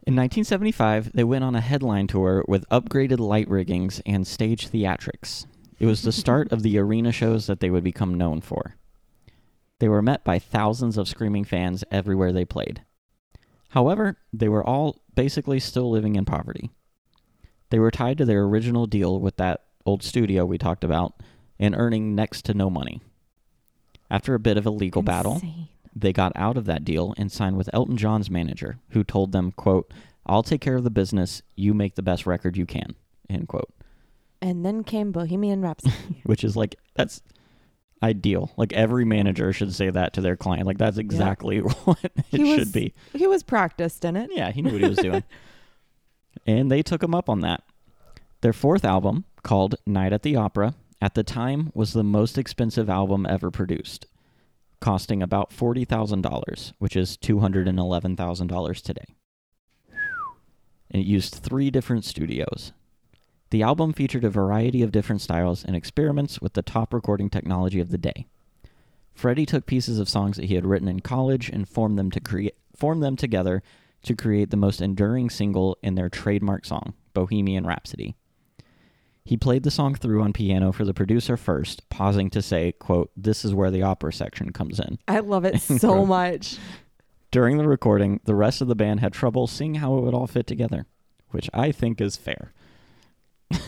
[0.06, 5.46] In 1975, they went on a headline tour with upgraded light riggings and stage theatrics.
[5.80, 8.76] It was the start of the arena shows that they would become known for.
[9.80, 12.82] They were met by thousands of screaming fans everywhere they played.
[13.70, 16.70] However, they were all basically still living in poverty.
[17.70, 21.20] They were tied to their original deal with that old studio we talked about
[21.58, 23.02] and earning next to no money.
[24.08, 25.68] After a bit of a legal battle, Insane.
[25.98, 29.50] They got out of that deal and signed with Elton John's manager, who told them,
[29.52, 29.90] quote,
[30.26, 32.94] I'll take care of the business, you make the best record you can,
[33.30, 33.72] end quote.
[34.42, 35.94] And then came Bohemian Rhapsody.
[36.24, 37.22] Which is like that's
[38.02, 38.52] ideal.
[38.58, 40.66] Like every manager should say that to their client.
[40.66, 42.92] Like that's exactly what it He was- should be.
[43.14, 44.28] he was practiced in it.
[44.34, 45.24] Yeah, he knew what he was doing.
[46.46, 47.62] and they took him up on that.
[48.42, 52.90] Their fourth album, called Night at the Opera, at the time was the most expensive
[52.90, 54.06] album ever produced,
[54.80, 59.16] costing about $40,000, which is $211,000 today.
[60.90, 62.72] And it used three different studios.
[63.50, 67.80] The album featured a variety of different styles and experiments with the top recording technology
[67.80, 68.26] of the day.
[69.14, 72.20] Freddie took pieces of songs that he had written in college and formed them to
[72.20, 73.62] create formed them together
[74.02, 78.14] to create the most enduring single in their trademark song, Bohemian Rhapsody.
[79.26, 83.10] He played the song through on piano for the producer first, pausing to say, quote,
[83.16, 86.58] "This is where the opera section comes in." I love it so much.
[87.32, 90.28] During the recording, the rest of the band had trouble seeing how it would all
[90.28, 90.86] fit together,
[91.30, 92.52] which I think is fair.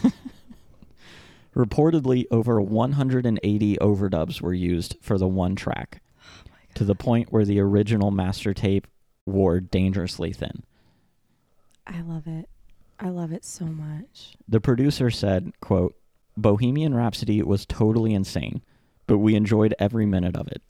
[1.57, 6.01] Reportedly, over 180 overdubs were used for the one track,
[6.47, 8.87] oh to the point where the original master tape
[9.27, 10.63] wore dangerously thin.
[11.85, 12.49] I love it.
[13.01, 14.35] I love it so much.
[14.49, 15.95] The producer said, quote,
[16.37, 18.63] Bohemian Rhapsody was totally insane,
[19.07, 20.63] but we enjoyed every minute of it.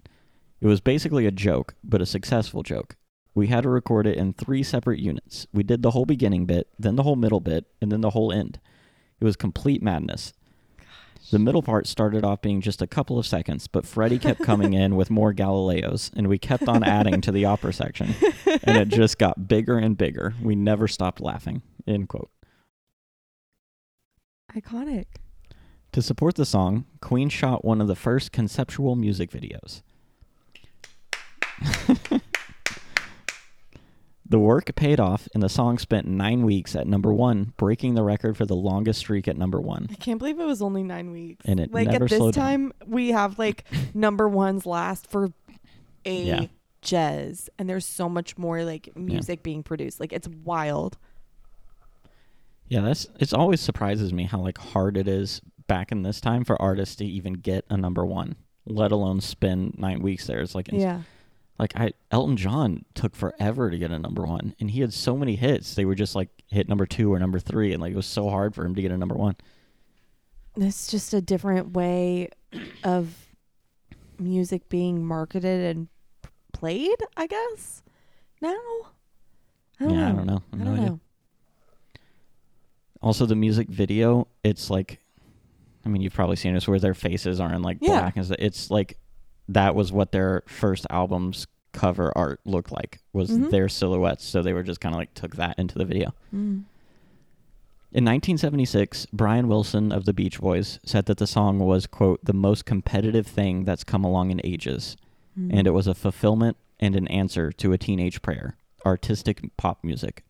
[0.61, 2.97] It was basically a joke, but a successful joke.
[3.35, 5.47] We had to record it in three separate units.
[5.53, 8.33] We did the whole beginning bit, then the whole middle bit, and then the whole
[8.33, 8.59] end.
[9.21, 10.33] It was complete madness.
[11.31, 14.73] The middle part started off being just a couple of seconds, but Freddie kept coming
[14.73, 18.14] in with more Galileos, and we kept on adding to the opera section,
[18.62, 20.35] and it just got bigger and bigger.
[20.43, 21.62] We never stopped laughing.
[21.88, 22.31] End quote.
[24.55, 25.07] Iconic.
[25.92, 29.81] To support the song, Queen shot one of the first conceptual music videos.
[34.29, 38.03] the work paid off, and the song spent nine weeks at number one, breaking the
[38.03, 39.87] record for the longest streak at number one.
[39.90, 41.44] I can't believe it was only nine weeks.
[41.46, 42.44] And it like never at this slowed down.
[42.44, 45.33] time, we have like number ones last for
[46.05, 46.46] Yeah.
[46.85, 49.98] ages, and there's so much more like music being produced.
[50.01, 50.98] Like it's wild.
[52.68, 56.44] Yeah, that's it's always surprises me how like hard it is back in this time
[56.44, 60.40] for artists to even get a number one, let alone spend nine weeks there.
[60.40, 61.02] It's like Yeah.
[61.59, 65.16] like I Elton John took forever to get a number one, and he had so
[65.16, 65.74] many hits.
[65.74, 68.28] They were just like hit number two or number three, and like it was so
[68.28, 69.37] hard for him to get a number one.
[70.57, 72.31] It's just a different way
[72.83, 73.14] of
[74.18, 75.88] music being marketed and
[76.52, 77.83] played, I guess.
[78.40, 78.57] Now,
[79.78, 80.09] I don't yeah, know.
[80.09, 80.42] I don't know.
[80.52, 80.87] I No don't idea.
[80.90, 81.00] know.
[83.09, 85.01] Also, the music video, it's like,
[85.83, 88.01] I mean, you've probably seen this where their faces are in like Yeah.
[88.01, 88.37] black and stuff.
[88.38, 88.99] It's like
[89.49, 93.51] that was what their first album's cover art looked like was Mhm.
[93.51, 94.25] their silhouettes.
[94.27, 96.12] So they were just kind of like took that into the video.
[96.35, 96.64] Mm.
[97.92, 102.35] In 1976, Brian Wilson of the Beach Boys said that the song was, quote, the
[102.35, 104.99] most competitive thing that's come along in ages,
[105.35, 105.51] Mm.
[105.55, 110.25] and it was a fulfillment and an answer to a teenage prayer, artistic pop music.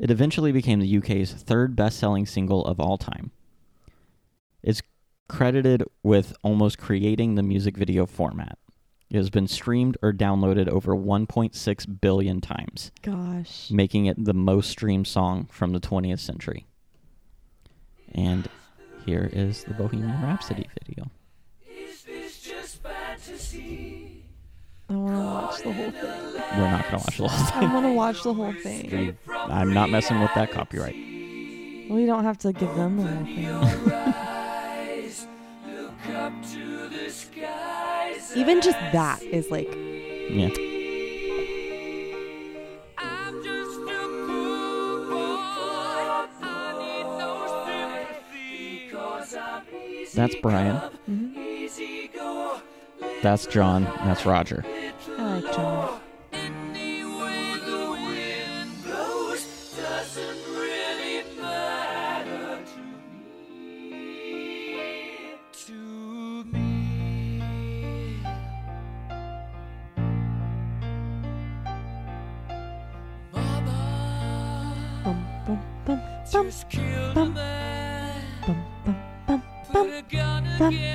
[0.00, 3.32] It eventually became the UK's third best selling single of all time.
[4.62, 4.80] It's
[5.28, 8.58] credited with almost creating the music video format.
[9.10, 13.70] It has been streamed or downloaded over 1.6 billion times Gosh.
[13.70, 16.66] making it the most streamed song from the 20th century.
[18.12, 18.48] And
[19.04, 21.10] here is the Bohemian Rhapsody video.
[24.90, 26.10] I want to watch the whole thing.
[26.58, 27.54] We're not going to watch the whole thing.
[27.54, 27.72] I thing.
[27.72, 28.90] want to watch the whole thing.
[29.28, 30.96] We- I'm not messing with that copyright.
[30.96, 33.46] We don't have to give them the whole thing.
[33.92, 35.28] Eyes
[35.66, 38.36] look up to the skies.
[38.36, 40.48] Even just that is like, Yeah.
[42.98, 43.42] I'm
[51.08, 51.34] mm-hmm.
[51.34, 51.59] just
[53.22, 53.84] That's John.
[54.04, 54.64] That's Roger.
[55.18, 56.00] I like John.
[56.32, 62.80] Any way the wind blows doesn't really matter to
[63.92, 65.34] me.
[65.52, 68.22] To me.
[73.34, 76.00] Mama Bum, bum, bum, bum,
[76.32, 77.34] just a bum,
[78.46, 78.56] bum,
[79.26, 79.88] bum, bum,
[80.58, 80.89] bum.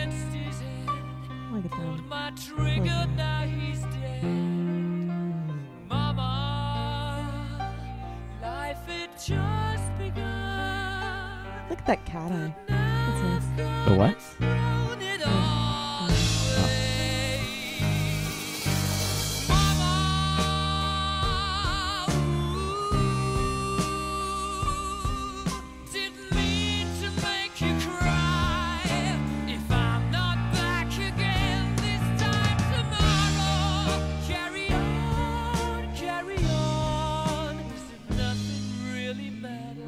[11.85, 12.74] That cat eye.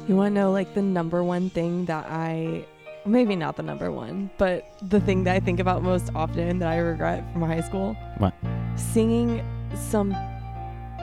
[0.08, 2.64] You want to know like the number one thing that I
[3.04, 6.68] maybe not the number one, but the thing that I think about most often that
[6.68, 7.94] I regret from high school?
[8.16, 8.32] What?
[8.76, 9.44] Singing
[9.74, 10.16] some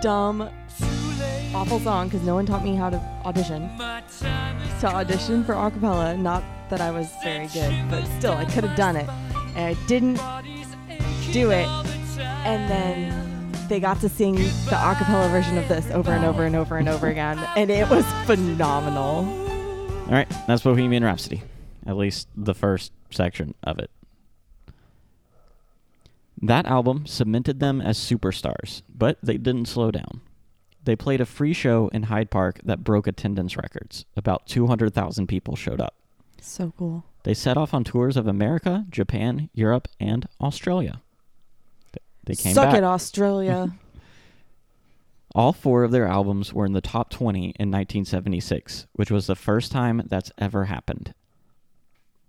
[0.01, 0.49] dumb
[1.53, 3.69] awful song cuz no one taught me how to audition.
[4.79, 8.63] To audition for a cappella, not that I was very good, but still I could
[8.63, 9.07] have done it.
[9.55, 10.19] And I didn't
[11.31, 11.67] do it.
[12.43, 13.24] And then
[13.69, 16.77] they got to sing the a cappella version of this over and over and over
[16.77, 19.25] and over again, and it was phenomenal.
[20.05, 21.41] All right, that's Bohemian Rhapsody.
[21.85, 23.89] At least the first section of it.
[26.41, 30.21] That album cemented them as superstars, but they didn't slow down.
[30.83, 34.05] They played a free show in Hyde Park that broke attendance records.
[34.15, 35.95] About 200,000 people showed up.
[36.39, 37.05] So cool.
[37.23, 41.01] They set off on tours of America, Japan, Europe, and Australia.
[42.25, 42.75] Th- They came Suck back.
[42.77, 43.73] it, Australia.
[45.35, 49.35] All four of their albums were in the top 20 in 1976, which was the
[49.35, 51.13] first time that's ever happened.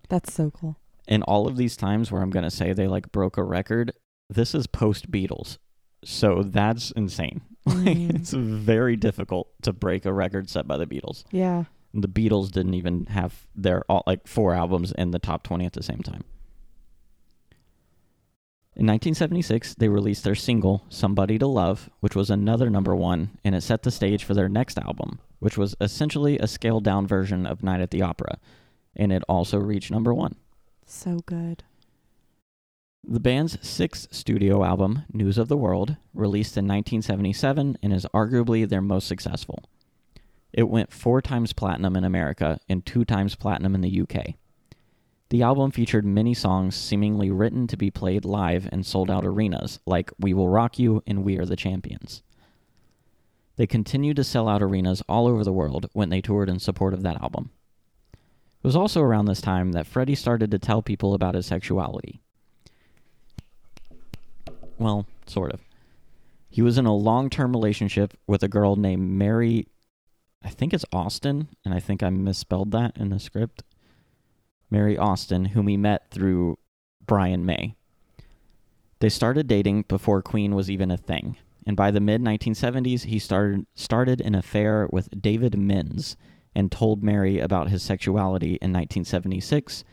[0.08, 0.76] That's so cool.
[1.08, 3.92] in all of these times where I'm going to say they like broke a record,
[4.28, 5.58] this is post Beatles.
[6.04, 7.42] So that's insane.
[7.64, 8.14] Like Mm.
[8.16, 11.24] it's very difficult to break a record set by the Beatles.
[11.30, 11.64] Yeah.
[11.94, 15.72] The Beatles didn't even have their all like four albums in the top 20 at
[15.74, 16.24] the same time.
[18.78, 23.54] In 1976, they released their single Somebody to Love, which was another number 1 and
[23.54, 27.46] it set the stage for their next album, which was essentially a scaled down version
[27.46, 28.38] of Night at the Opera,
[28.94, 30.36] and it also reached number 1.
[30.84, 31.64] So good.
[33.02, 38.68] The band's sixth studio album, News of the World, released in 1977 and is arguably
[38.68, 39.64] their most successful.
[40.52, 44.34] It went four times platinum in America and two times platinum in the UK.
[45.28, 49.80] The album featured many songs seemingly written to be played live in sold out arenas,
[49.84, 52.22] like We Will Rock You and We Are the Champions.
[53.56, 56.94] They continued to sell out arenas all over the world when they toured in support
[56.94, 57.50] of that album.
[58.12, 62.20] It was also around this time that Freddie started to tell people about his sexuality.
[64.78, 65.60] Well, sort of.
[66.48, 69.66] He was in a long term relationship with a girl named Mary,
[70.44, 73.64] I think it's Austin, and I think I misspelled that in the script.
[74.70, 76.58] Mary Austin, whom he met through
[77.04, 77.76] Brian May.
[79.00, 81.36] They started dating before Queen was even a thing,
[81.66, 86.16] and by the mid 1970s, he started, started an affair with David Minns
[86.54, 89.84] and told Mary about his sexuality in 1976,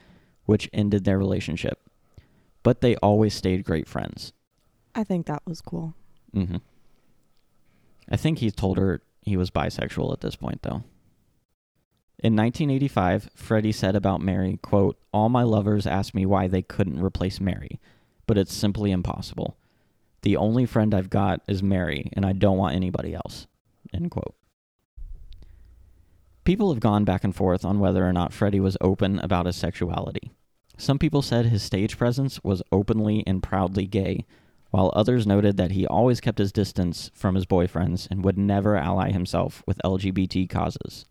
[0.46, 1.80] which ended their relationship.
[2.62, 4.32] But they always stayed great friends.
[4.96, 5.96] I think that was cool.
[6.34, 6.58] Mm-hmm.
[8.10, 10.84] I think he told her he was bisexual at this point, though.
[12.20, 17.04] In 1985, Freddie said about Mary, quote, All my lovers ask me why they couldn't
[17.04, 17.80] replace Mary,
[18.28, 19.58] but it's simply impossible.
[20.22, 23.48] The only friend I've got is Mary, and I don't want anybody else,
[23.94, 24.36] end quote.
[26.46, 29.56] People have gone back and forth on whether or not Freddie was open about his
[29.56, 30.32] sexuality.
[30.78, 34.26] Some people said his stage presence was openly and proudly gay,
[34.72, 38.76] while others noted that he always kept his distance from his boyfriends and would never
[38.76, 41.06] ally himself with LGBT causes.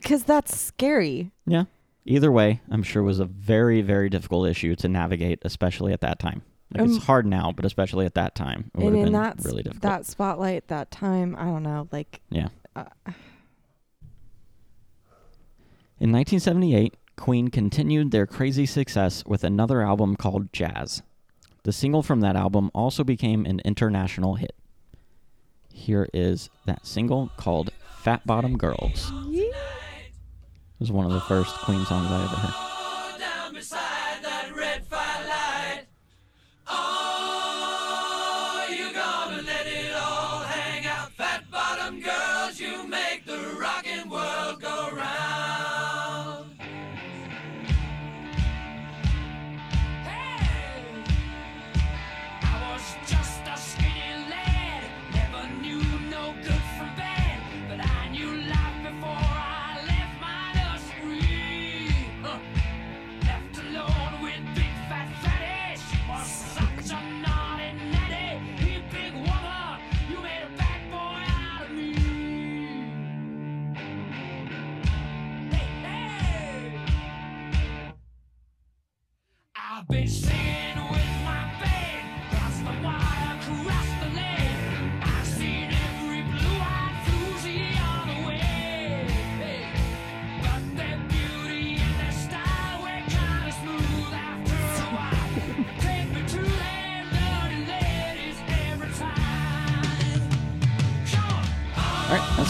[0.00, 1.30] Because that's scary.
[1.46, 1.64] Yeah.
[2.04, 6.18] Either way, I'm sure was a very, very difficult issue to navigate, especially at that
[6.18, 6.42] time.
[6.72, 9.38] Like Um, it's hard now, but especially at that time, it would have been that
[9.44, 9.82] really difficult.
[9.82, 12.48] that spotlight, that time, I don't know, like yeah.
[12.76, 12.84] uh,
[16.00, 21.02] In 1978, Queen continued their crazy success with another album called Jazz.
[21.64, 24.54] The single from that album also became an international hit.
[25.70, 29.12] Here is that single called Fat Bottom Girls.
[30.80, 32.69] Was one of the first Queen songs I ever heard.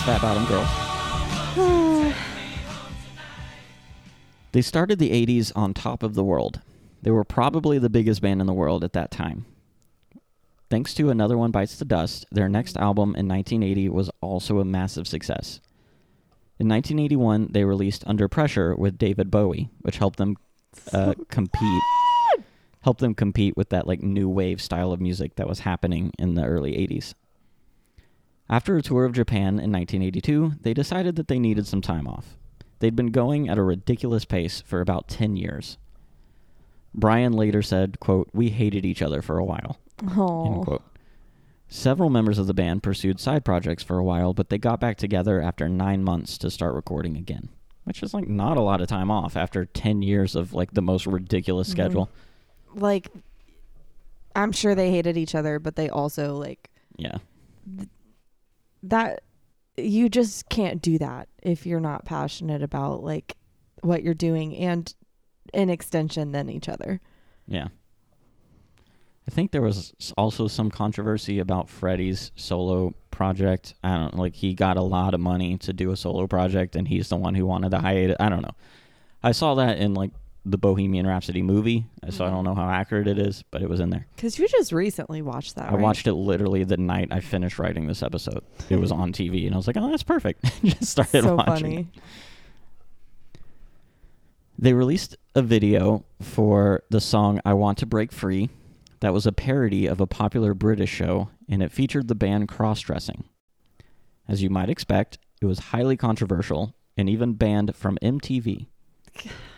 [0.03, 0.21] Time.
[0.21, 0.39] Come on.
[0.39, 2.17] All right, that's Fat Bottom Girls.
[4.53, 6.61] They started the 80s on top of the world.
[7.03, 9.47] They were probably the biggest band in the world at that time.
[10.69, 14.65] Thanks to Another One Bites the Dust, their next album in 1980 was also a
[14.65, 15.61] massive success.
[16.59, 20.37] In 1981, they released Under Pressure with David Bowie, which helped them
[20.93, 21.83] uh, compete
[22.83, 26.35] helped them compete with that like new wave style of music that was happening in
[26.35, 27.15] the early 80s.
[28.51, 32.37] After a tour of Japan in 1982, they decided that they needed some time off.
[32.81, 35.79] They'd been going at a ridiculous pace for about 10 years.
[36.93, 40.83] Brian later said, quote, "We hated each other for a while." Quote.
[41.69, 44.97] Several members of the band pursued side projects for a while, but they got back
[44.97, 47.51] together after 9 months to start recording again,
[47.85, 50.83] which is like not a lot of time off after 10 years of like the
[50.83, 51.73] most ridiculous Mhm.
[51.73, 52.11] schedule.
[52.75, 53.11] Like,
[54.35, 57.19] I'm sure they hated each other, but they also like Yeah.
[58.83, 59.23] That.
[59.77, 63.37] You just can't do that if you're not passionate about like
[63.83, 64.93] what you're doing and
[65.55, 67.01] an extension than each other.
[67.47, 67.69] Yeah.
[69.27, 73.75] I think there was also some controversy about Freddie's solo project.
[73.85, 76.89] I don't like he got a lot of money to do a solo project and
[76.89, 78.17] he's the one who wanted hide it.
[78.19, 78.55] I don't know.
[79.23, 80.11] I saw that in like
[80.45, 82.37] the Bohemian Rhapsody movie, so I mm-hmm.
[82.37, 84.07] don't know how accurate it is, but it was in there.
[84.17, 85.69] Because you just recently watched that.
[85.71, 85.81] I right?
[85.81, 88.43] watched it literally the night I finished writing this episode.
[88.69, 91.51] It was on TV and I was like, "Oh, that's perfect." Just started so watching.
[91.51, 91.75] it.
[91.75, 91.89] funny.
[94.59, 98.51] They released a video for the song I Want to Break Free
[99.01, 102.81] that was a parody of a popular British show, and it featured the band cross
[102.81, 103.25] dressing.
[104.29, 108.67] As you might expect, it was highly controversial and even banned from MTV.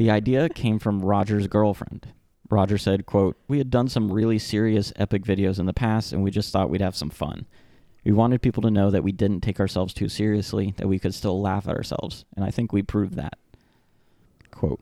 [0.00, 2.14] The idea came from Roger's girlfriend.
[2.48, 6.22] Roger said, quote, We had done some really serious epic videos in the past and
[6.22, 7.44] we just thought we'd have some fun.
[8.02, 11.12] We wanted people to know that we didn't take ourselves too seriously, that we could
[11.12, 13.34] still laugh at ourselves, and I think we proved that.
[14.50, 14.80] Quote.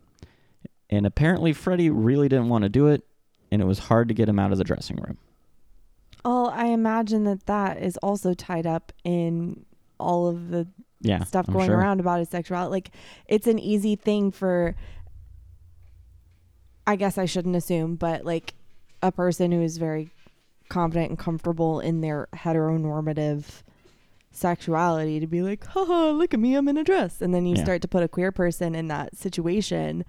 [0.89, 3.03] And apparently Freddie really didn't want to do it,
[3.51, 5.19] and it was hard to get him out of the dressing room.
[6.25, 9.65] Oh, I imagine that that is also tied up in
[9.99, 10.69] all of the
[11.01, 11.25] Yeah.
[11.25, 11.77] stuff I'm going sure.
[11.77, 12.71] around about his sexuality.
[12.71, 12.91] Like,
[13.27, 14.77] it's an easy thing for,
[16.89, 18.55] I guess I shouldn't assume, but like
[19.03, 20.11] a person who is very
[20.71, 23.63] confident and comfortable in their heteronormative
[24.31, 27.21] sexuality to be like, haha, look at me, I'm in a dress.
[27.21, 27.63] And then you Yeah.
[27.65, 30.05] start to put a queer person in that situation.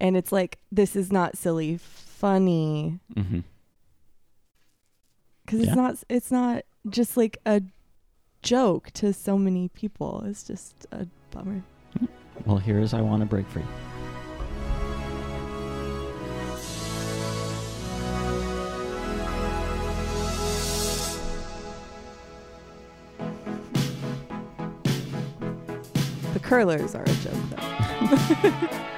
[0.00, 3.00] And it's like, this is not silly, funny.
[3.16, 3.40] hmm
[5.44, 5.66] because Yeah.
[5.66, 7.60] it's not it's not just like a
[8.42, 11.64] joke to so many people it's just a bummer
[12.46, 13.64] Well, here's I Want to Break Free.
[26.50, 28.80] Curlers are a joke though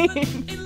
[0.08, 0.59] Halloween.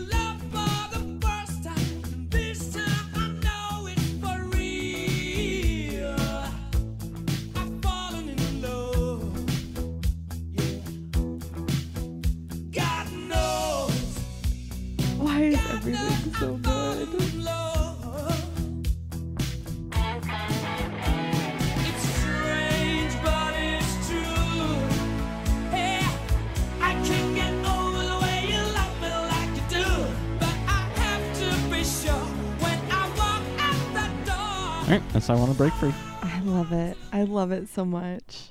[34.99, 35.93] Right, that's I Want to Break Free.
[36.23, 38.51] i love it i love it so much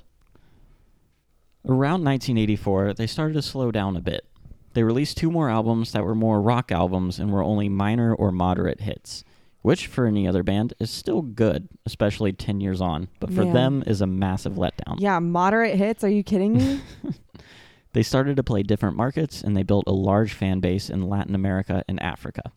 [1.66, 4.26] Around 1984, they started to slow down a bit.
[4.74, 8.30] They released two more albums that were more rock albums and were only minor or
[8.30, 9.24] moderate hits,
[9.62, 13.52] which for any other band is still good, especially 10 years on, but for Yeah.
[13.54, 14.96] them is a massive letdown.
[14.98, 16.82] yeah moderate hits are you kidding me
[17.94, 21.34] They started to play different markets and they built a large fan base in Latin
[21.34, 22.52] America and Africa.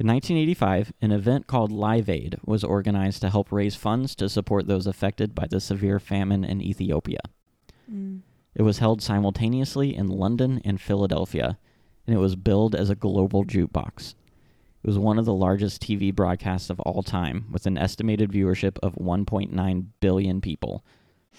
[0.00, 4.66] In 1985, an event called Live Aid was organized to help raise funds to support
[4.66, 7.20] those affected by the severe famine in Ethiopia.
[7.92, 8.20] Mm.
[8.54, 11.58] It was held simultaneously in London and Philadelphia,
[12.06, 14.14] and it was billed as a global jukebox.
[14.82, 18.78] It was one of the largest TV broadcasts of all time, with an estimated viewership
[18.82, 20.82] of 1.9 billion people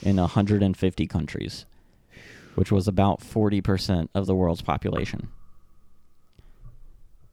[0.03, 1.65] in 150 countries,
[2.53, 5.29] which was about 40% of the world's population.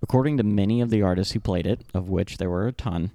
[0.03, 3.11] According to many of the artists who played it, of which there were a ton,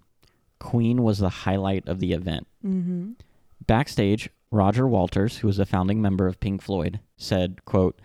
[0.59, 2.47] Queen was the highlight of the event.
[2.65, 3.11] Mm-hmm.
[3.65, 7.99] Backstage, Roger Waters, who was a founding member of Pink Floyd, said, quote,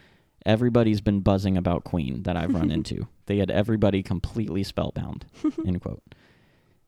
[0.46, 3.08] Everybody's been buzzing about Queen that I've run into.
[3.26, 5.26] They had everybody completely spellbound.
[5.66, 6.02] End quote.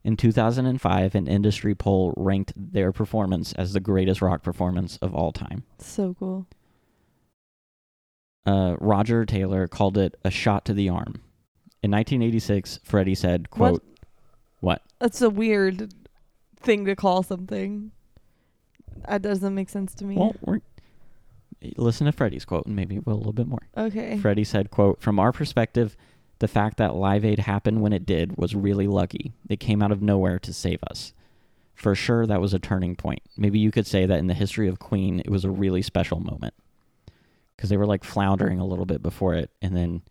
[0.02, 5.30] In 2005, an industry poll ranked their performance as the greatest rock performance of all
[5.30, 5.64] time.
[5.78, 6.46] So cool.
[8.46, 11.20] Uh, Roger Taylor called it a shot to the arm.
[11.82, 13.68] In 1986, Freddie said, What?
[13.70, 13.84] quote,
[14.60, 14.82] What?
[14.98, 15.92] That's a weird
[16.60, 17.92] thing to call something.
[19.08, 20.16] That doesn't make sense to me.
[20.16, 20.60] Well, we're,
[21.76, 23.62] listen to Freddie's quote and maybe we'll a little bit more.
[23.76, 24.18] okay.
[24.18, 25.96] Freddie said, quote, From our perspective,
[26.38, 29.32] the fact that Live Aid happened when it did was really lucky.
[29.48, 31.12] It came out of nowhere to save us.
[31.74, 33.22] For sure, that was a turning point.
[33.38, 36.20] Maybe you could say that in the history of Queen, it was a really special
[36.20, 36.52] moment.
[37.56, 40.02] Because they were like floundering a little bit before it, and then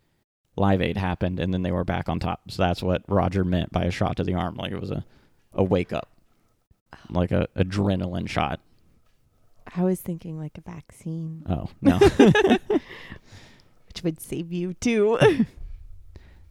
[0.56, 2.50] Live Aid happened, and then they were back on top.
[2.50, 4.56] So that's what Roger meant by a shot to the arm.
[4.56, 5.04] Like it was a,
[5.52, 6.08] a wake up,
[7.08, 8.60] like a adrenaline shot.
[9.76, 11.98] I was thinking like a vaccine, Oh, no.
[13.86, 15.18] which would save you too.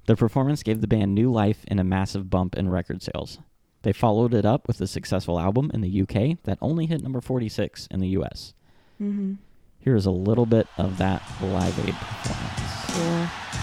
[0.05, 3.37] The performance gave the band new life and a massive bump in record sales.
[3.83, 7.21] They followed it up with a successful album in the UK that only hit number
[7.21, 8.55] 46 in the US.
[8.99, 9.33] mm-hmm.
[9.77, 12.85] Here is a little bit of that Live Aid performance.
[12.87, 13.58] Cool.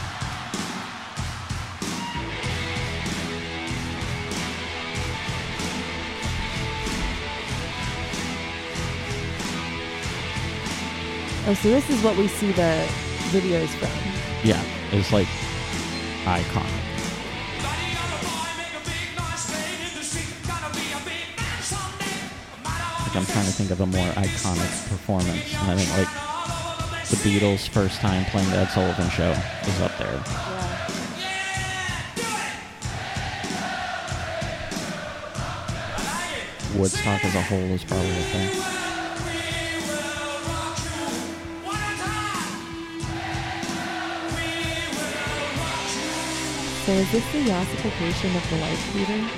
[11.49, 12.85] Oh, so this is what we see the
[13.31, 13.89] videos from.
[14.43, 15.29] Yeah, it's like
[16.25, 16.83] iconic.
[23.01, 27.17] Like I'm trying to think of a more iconic performance, and I think like the
[27.19, 30.21] Beatles' first time playing the Ed Sullivan Show is up there.
[36.77, 38.86] Woodstock as a whole is probably up there.
[46.87, 49.29] So is this the yassification of the life leader?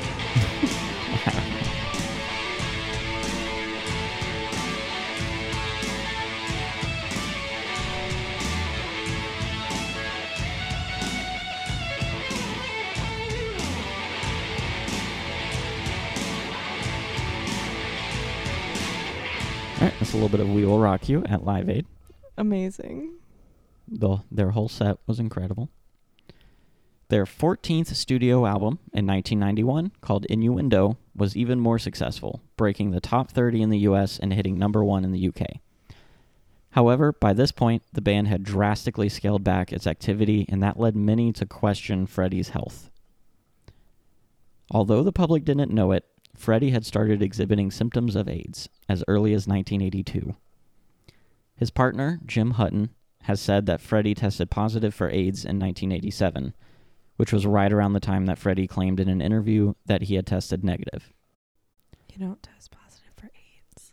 [19.74, 21.86] All right, that's a little bit of We Will Rock You at Live Aid.
[22.36, 23.14] Amazing.
[23.90, 25.70] The, their whole set was incredible.
[27.09, 33.30] Their 14th studio album in 1991, called Innuendo, was even more successful, breaking the top
[33.30, 35.61] 30 in the US and hitting number one in the UK.
[36.72, 40.94] However, by this point, the band had drastically scaled back its activity, and that led
[40.94, 42.90] many to question Freddie's health.
[44.70, 46.04] Although the public didn't know it,
[46.36, 50.36] Freddie had started exhibiting symptoms of AIDS as early as 1982.
[51.56, 52.90] His partner, Jim Hutton,
[53.22, 56.52] has said that Freddie tested positive for AIDS in 1987,
[57.19, 60.27] which was right around the time that Freddie claimed in an interview that he had
[60.27, 61.12] tested negative.
[62.12, 63.93] You don't test positive for AIDS.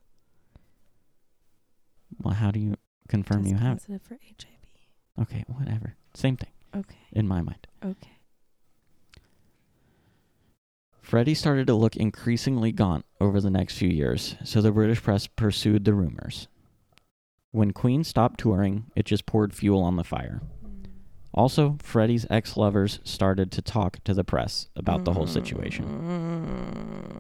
[2.22, 2.76] Well, how do you
[3.08, 5.22] confirm Test you have positive for HIV.
[5.24, 5.96] Okay, whatever.
[6.14, 6.98] Same thing Okay.
[7.12, 7.68] in my mind.
[7.84, 8.12] Okay.
[11.02, 15.28] Freddie started to look increasingly gaunt over the next few years, so the British press
[15.28, 16.48] pursued the rumors.
[17.52, 20.42] When Queen stopped touring, it just poured fuel on the fire.
[21.36, 25.86] Also, Freddie's ex lovers started to talk to the press about the whole situation.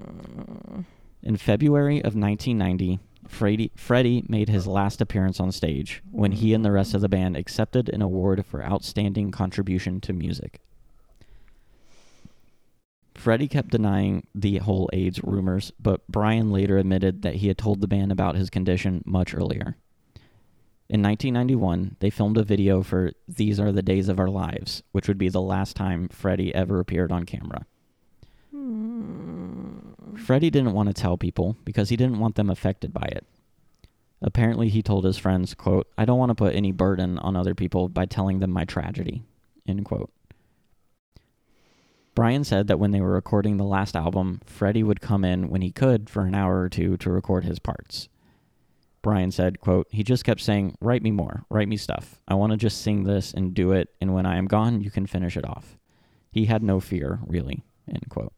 [0.07, 0.85] Mm.
[1.21, 6.63] In February of 1990, Freddie, Freddie made his last appearance on stage when he and
[6.63, 10.61] the rest of the band accepted an award for outstanding contribution to music.
[13.15, 17.81] Freddie kept denying the whole AIDS rumors, but Brian later admitted that he had told
[17.81, 19.77] the band about his condition much earlier.
[20.87, 25.07] In 1991, they filmed a video for These Are the Days of Our Lives, which
[25.07, 27.65] would be the last time Freddie ever appeared on camera.
[28.55, 30.19] Mm.
[30.19, 33.25] Freddie didn't want to tell people because he didn't want them affected by it.
[34.21, 37.55] Apparently, he told his friends, quote, I don't want to put any burden on other
[37.55, 39.23] people by telling them my tragedy,
[39.67, 40.11] end quote.
[42.13, 45.61] Brian said that when they were recording the last album, Freddie would come in when
[45.61, 48.07] he could for an hour or two to record his parts.
[49.05, 52.19] Brian said, quote, he just kept saying, write me more, write me stuff.
[52.27, 54.89] I want to just sing this and do it, and when I am gone, you
[54.89, 55.77] can finish it off.
[56.31, 58.33] He had no fear, really, end quote.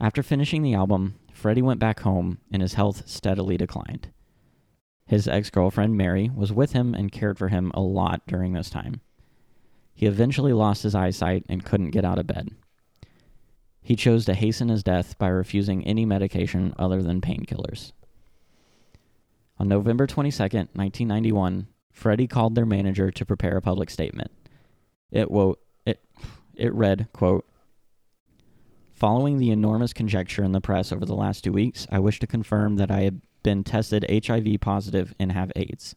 [0.00, 4.08] After finishing the album, Freddie went back home and his health steadily declined.
[5.06, 8.68] His ex girlfriend, Mary, was with him and cared for him a lot during this
[8.68, 9.00] time.
[9.94, 12.48] He eventually lost his eyesight and couldn't get out of bed.
[13.80, 17.92] He chose to hasten his death by refusing any medication other than painkillers.
[19.58, 24.30] On November 22, 1991, Freddie called their manager to prepare a public statement.
[25.10, 26.00] It, wo- it,
[26.54, 27.44] it read, quote,
[28.94, 32.26] Following the enormous conjecture in the press over the last two weeks, I wish to
[32.26, 35.94] confirm that I have been tested HIV positive and have AIDS.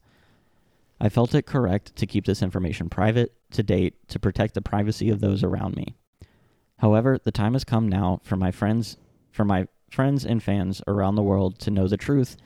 [0.99, 5.09] I felt it correct to keep this information private to date to protect the privacy
[5.09, 5.95] of those around me.
[6.77, 8.97] However, the time has come now for my friends
[9.31, 12.37] for my friends and fans around the world to know the truth,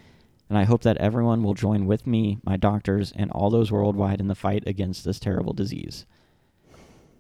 [0.50, 4.20] and I hope that everyone will join with me, my doctors, and all those worldwide
[4.20, 6.06] in the fight against this terrible disease.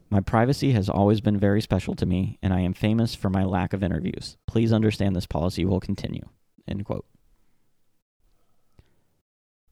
[0.09, 3.43] My privacy has always been very special to me, and I am famous for my
[3.43, 4.37] lack of interviews.
[4.45, 6.29] Please understand this policy will continue.
[6.67, 7.05] End quote.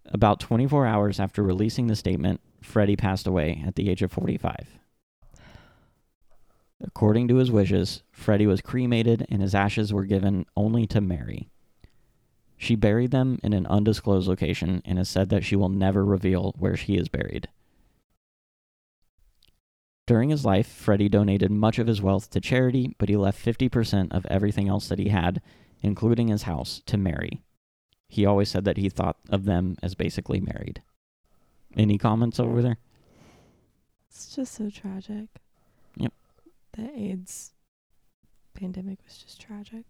[0.08, 4.80] About 24 hours after releasing the statement, Freddie passed away at the age of 45.
[6.84, 11.50] According to his wishes, Freddie was cremated and his ashes were given only to Mary.
[12.64, 16.56] She buried them in an undisclosed location and has said that she will never reveal
[16.58, 17.50] where she is buried.
[20.08, 24.14] During his life, Freddie donated much of his wealth to charity, but he left 50%
[24.14, 25.42] of everything else that he had,
[25.82, 27.42] including his house, to Mary.
[28.08, 30.82] He always said that he thought of them as basically married.
[31.76, 32.78] Any comments over there?
[34.08, 35.28] It's just so tragic.
[35.98, 36.14] Yep.
[36.78, 37.52] The AIDS
[38.54, 39.84] pandemic was just tragic.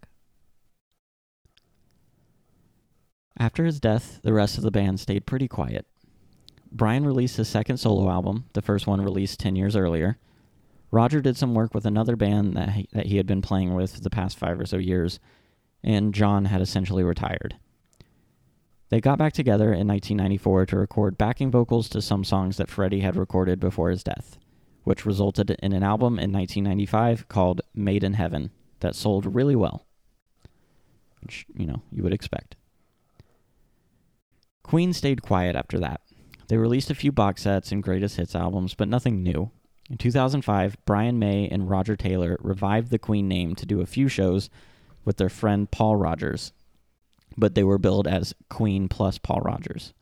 [3.36, 5.86] After his death, the rest of the band stayed pretty quiet.
[6.70, 10.18] Brian released his second solo album, the first one released 10 years earlier.
[10.90, 13.94] Roger did some work with another band that he, that he had been playing with
[13.94, 15.18] for the past five or so years,
[15.82, 17.56] and John had essentially retired.
[18.90, 23.00] They got back together in 1994 to record backing vocals to some songs that Freddie
[23.00, 24.38] had recorded before his death,
[24.84, 29.84] which resulted in an album in 1995 called Made in Heaven that sold really well,
[31.22, 32.54] which, you know, you would expect.
[34.64, 36.00] Queen stayed quiet after that.
[36.48, 39.50] They released a few box sets and greatest hits albums, but nothing new.
[39.88, 44.08] In 2005, Brian May and Roger Taylor revived the Queen name to do a few
[44.08, 44.50] shows
[45.04, 46.52] with their friend Paul Rodgers,
[47.36, 49.92] but they were billed as Queen plus Paul Rodgers.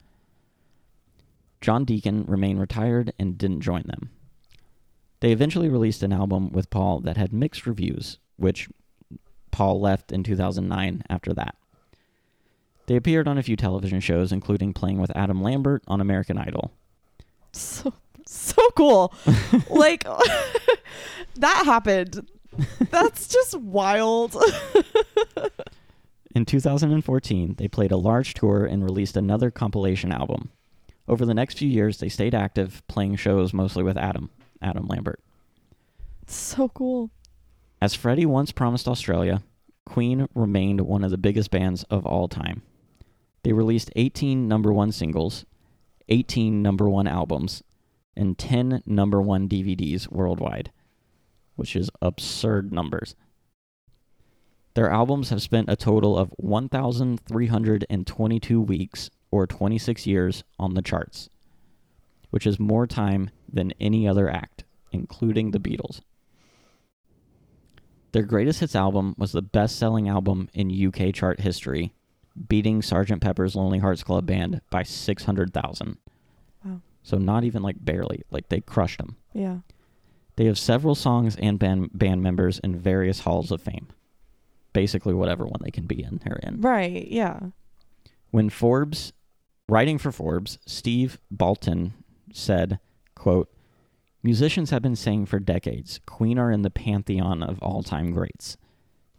[1.61, 4.11] John Deacon remained retired and didn't join them.
[5.21, 8.69] They eventually released an album with Paul that had mixed reviews, which
[9.51, 11.57] Paul left in 2009 after that.
[12.87, 16.73] They appeared on a few television shows, including playing with Adam Lambert on American Idol.
[17.53, 17.93] So
[18.27, 19.13] so cool.
[19.71, 20.05] like
[21.37, 22.29] that happened.
[22.91, 24.37] That's just wild.
[26.35, 30.51] In 2014, they played a large tour and released another compilation album.
[31.07, 34.31] Over the next few years, they stayed active, playing shows mostly with Adam,
[34.63, 35.21] Adam Lambert.
[36.27, 37.11] so cool.
[37.83, 39.43] As Freddie once promised Australia,
[39.85, 42.63] Queen remained one of the biggest bands of all time.
[43.43, 45.45] They released 18 number one singles,
[46.09, 47.65] 18 number one albums,
[48.17, 50.71] and 10 number one DVDs worldwide,
[51.57, 53.17] which is absurd numbers.
[54.75, 61.29] Their albums have spent a total of 1,322 weeks, or 26 years, on the charts,
[62.31, 66.01] which is more time than any other act, including the Beatles.
[68.13, 71.93] Their greatest hits album was the best selling album in UK chart history,
[72.49, 75.99] beating Sergeant Pepper's Lonely Hearts Club Band by 600,000.
[76.65, 76.81] Wow.
[77.03, 79.17] So not even like barely, like they crushed them.
[79.33, 79.59] Yeah.
[80.37, 83.89] They have several songs and band, band members in various halls of fame.
[84.73, 86.61] Basically, whatever one they can be in, they're in.
[86.61, 87.07] Right.
[87.09, 87.39] Yeah.
[88.31, 89.13] When Forbes,
[89.69, 91.93] writing for Forbes, Steve Baltin
[92.33, 92.81] said,
[93.15, 93.51] quote,
[94.23, 98.57] Musicians have been saying for decades, Queen are in the pantheon of all-time greats.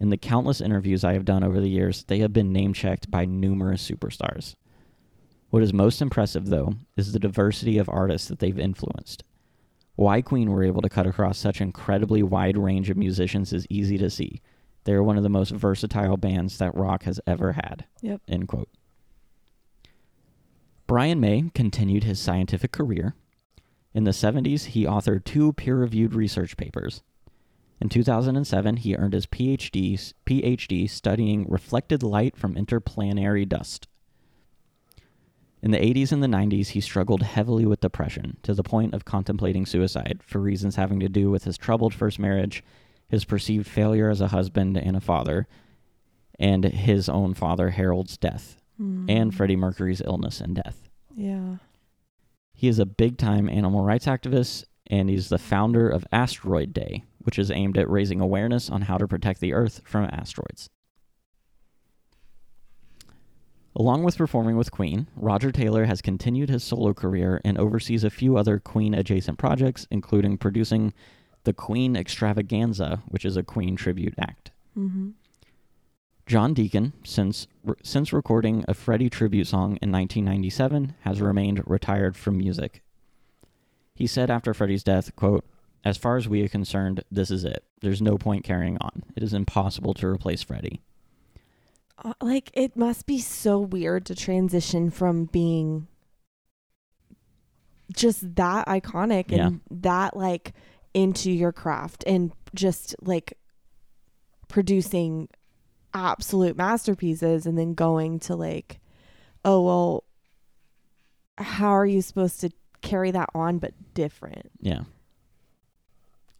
[0.04, 3.24] In the countless interviews I have done over the years, they have been name-checked by
[3.24, 4.54] numerous superstars.
[5.48, 9.24] What is most impressive, though, is the diversity of artists that they've influenced.
[9.96, 13.96] Why Queen were able to cut across such incredibly wide range of musicians is easy
[13.96, 14.42] to see.
[14.84, 17.86] They are one of the most versatile bands that rock has ever had.
[18.02, 18.20] Yep.
[18.28, 18.68] End quote.
[20.86, 23.14] Brian May continued his scientific career.
[23.94, 27.00] In the 70s, he authored two peer reviewed research papers.
[27.80, 33.88] In 2007, he earned his PhD, PhD studying reflected light from interplanetary dust.
[35.62, 39.04] In the 80s and the 90s, he struggled heavily with depression to the point of
[39.06, 42.62] contemplating suicide for reasons having to do with his troubled first marriage,
[43.08, 45.46] his perceived failure as a husband and a father,
[46.38, 49.34] and his own father Harold's death, and Mm.
[49.34, 50.88] Freddie Mercury's illness and death.
[51.14, 51.56] Yeah.
[52.52, 57.04] He is a big time animal rights activist, and he's the founder of Asteroid Day,
[57.24, 60.70] which is aimed at raising awareness on how to protect the Earth from asteroids.
[63.76, 68.10] Along with performing with Queen, Roger Taylor has continued his solo career and oversees a
[68.10, 70.94] few other Queen adjacent projects, including producing
[71.42, 74.52] the Queen Extravaganza, which is a Queen tribute act.
[74.78, 75.10] Mm-hmm.
[76.26, 82.16] John Deacon, since re- since recording a Freddie tribute song in 1997, has remained retired
[82.16, 82.82] from music.
[83.94, 85.44] He said after Freddie's death, quote,
[85.84, 87.64] "As far as we are concerned, this is it.
[87.80, 89.02] There's no point carrying on.
[89.16, 90.80] It is impossible to replace Freddie."
[92.02, 95.86] Uh, like it must be so weird to transition from being
[97.94, 99.46] just that iconic Yeah.
[99.46, 100.54] and that like
[100.92, 103.38] into your craft and just like
[104.48, 105.28] producing
[105.92, 108.80] absolute masterpieces and then going to like
[109.44, 110.04] oh well
[111.38, 112.50] how are you supposed to
[112.82, 114.82] carry that on but different Yeah.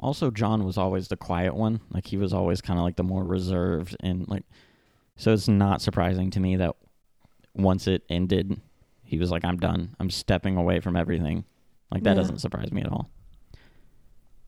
[0.01, 1.81] Also, John was always the quiet one.
[1.91, 4.45] Like he was always kind of like the more reserved and like.
[5.17, 6.75] So it's not surprising to me that
[7.55, 8.61] once it ended,
[9.05, 9.95] he was like, "I'm done.
[10.01, 11.45] I'm stepping away from everything."
[11.93, 12.15] Like that Yeah.
[12.23, 13.11] doesn't surprise me at all.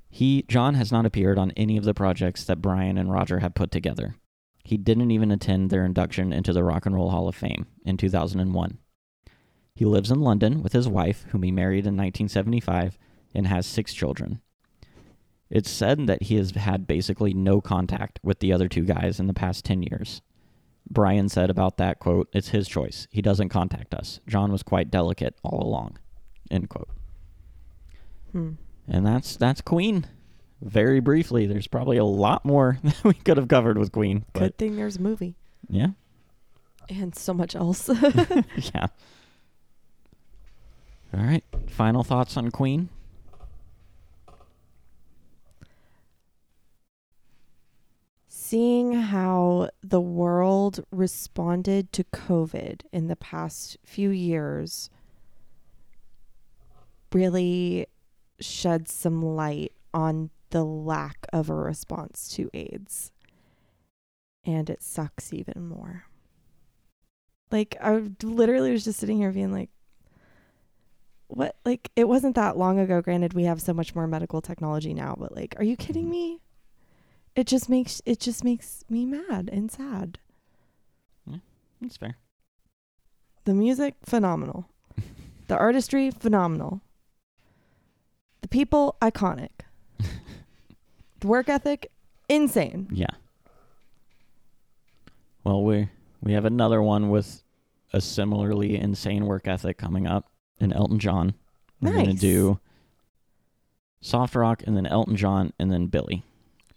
[0.08, 3.54] He John has not appeared on any of the projects that Brian and Roger have
[3.54, 4.16] put together.
[4.64, 7.96] He didn't even attend their induction into the Rock and Roll Hall of Fame in
[7.96, 8.78] 2001.
[9.74, 12.98] He lives in London with his wife, whom he married in 1975,
[13.34, 14.40] and has six children.
[15.50, 19.26] It's said that he has had basically no contact with the other two guys in
[19.26, 20.22] the past 10 years.
[20.88, 23.08] Brian said about that quote, "It's his choice.
[23.10, 24.20] He doesn't contact us.
[24.26, 25.98] John was quite delicate all along."
[26.50, 26.88] End quote.
[28.32, 28.52] hmm.
[28.86, 30.06] And that's that's Queen.
[30.62, 34.40] Very briefly, there's probably a lot more that we could have covered with Queen, but
[34.40, 35.34] good thing there's a movie
[35.68, 35.88] yeah,
[36.88, 37.88] and so much else
[38.74, 38.86] yeah.
[41.12, 42.90] All right, final thoughts on Queen.
[48.46, 50.00] seeing how the
[50.76, 54.90] world responded to COVID in the past few years
[57.12, 57.86] really
[58.40, 63.12] sheds some light on the lack of a response to AIDS.
[64.44, 66.04] And it sucks even more.
[67.50, 69.70] Like, I literally was just sitting here being like,
[71.28, 71.56] what?
[71.64, 73.00] Like, it wasn't that long ago.
[73.00, 76.10] Granted, we have so much more medical technology now, but like, are you kidding mm-hmm.
[76.12, 76.40] me?
[77.36, 80.18] it just makes it just makes me mad and sad.
[81.80, 82.16] That's fair.
[83.44, 84.68] The music phenomenal.
[85.48, 86.80] the artistry phenomenal.
[88.40, 89.50] The people iconic.
[91.20, 91.90] the work ethic
[92.28, 92.88] insane.
[92.90, 93.06] Yeah.
[95.44, 95.88] Well, we
[96.20, 97.42] we have another one with
[97.92, 101.34] a similarly insane work ethic coming up in Elton John.
[101.80, 102.58] We're gonna do
[104.00, 106.24] soft rock and then Elton John and then Billy,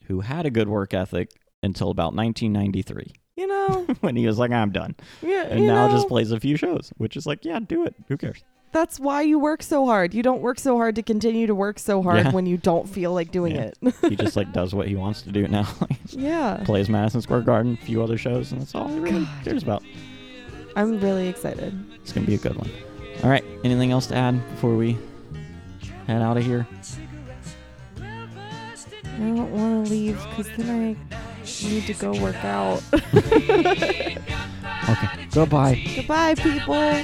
[0.06, 1.32] who had a good work ethic
[1.64, 5.94] until about 1993 You know, when he was like, "I'm done," yeah, and now know,
[5.94, 7.96] just plays a few shows, which is like, yeah, do it.
[8.10, 8.44] Who cares?
[8.72, 10.14] that's why you work so hard.
[10.14, 12.32] You don't work so hard to continue to work so hard Yeah.
[12.32, 13.72] when you don't feel like doing Yeah.
[13.82, 13.96] it.
[14.08, 15.68] He just like does what he wants to do now.
[16.10, 16.62] yeah.
[16.66, 19.44] Plays Madison Square Garden, a few other shows, and that's all he really God.
[19.44, 19.82] cares about.
[20.76, 21.74] I'm really excited.
[21.96, 22.70] It's gonna be a good one.
[23.24, 23.44] All right.
[23.64, 24.96] Anything else to add before we
[26.06, 26.68] head out of here?
[27.98, 31.18] I don't want to leave because then I
[31.64, 32.82] need to go work out.
[34.90, 35.28] Okay.
[35.32, 35.84] Goodbye.
[35.96, 37.04] Goodbye, people.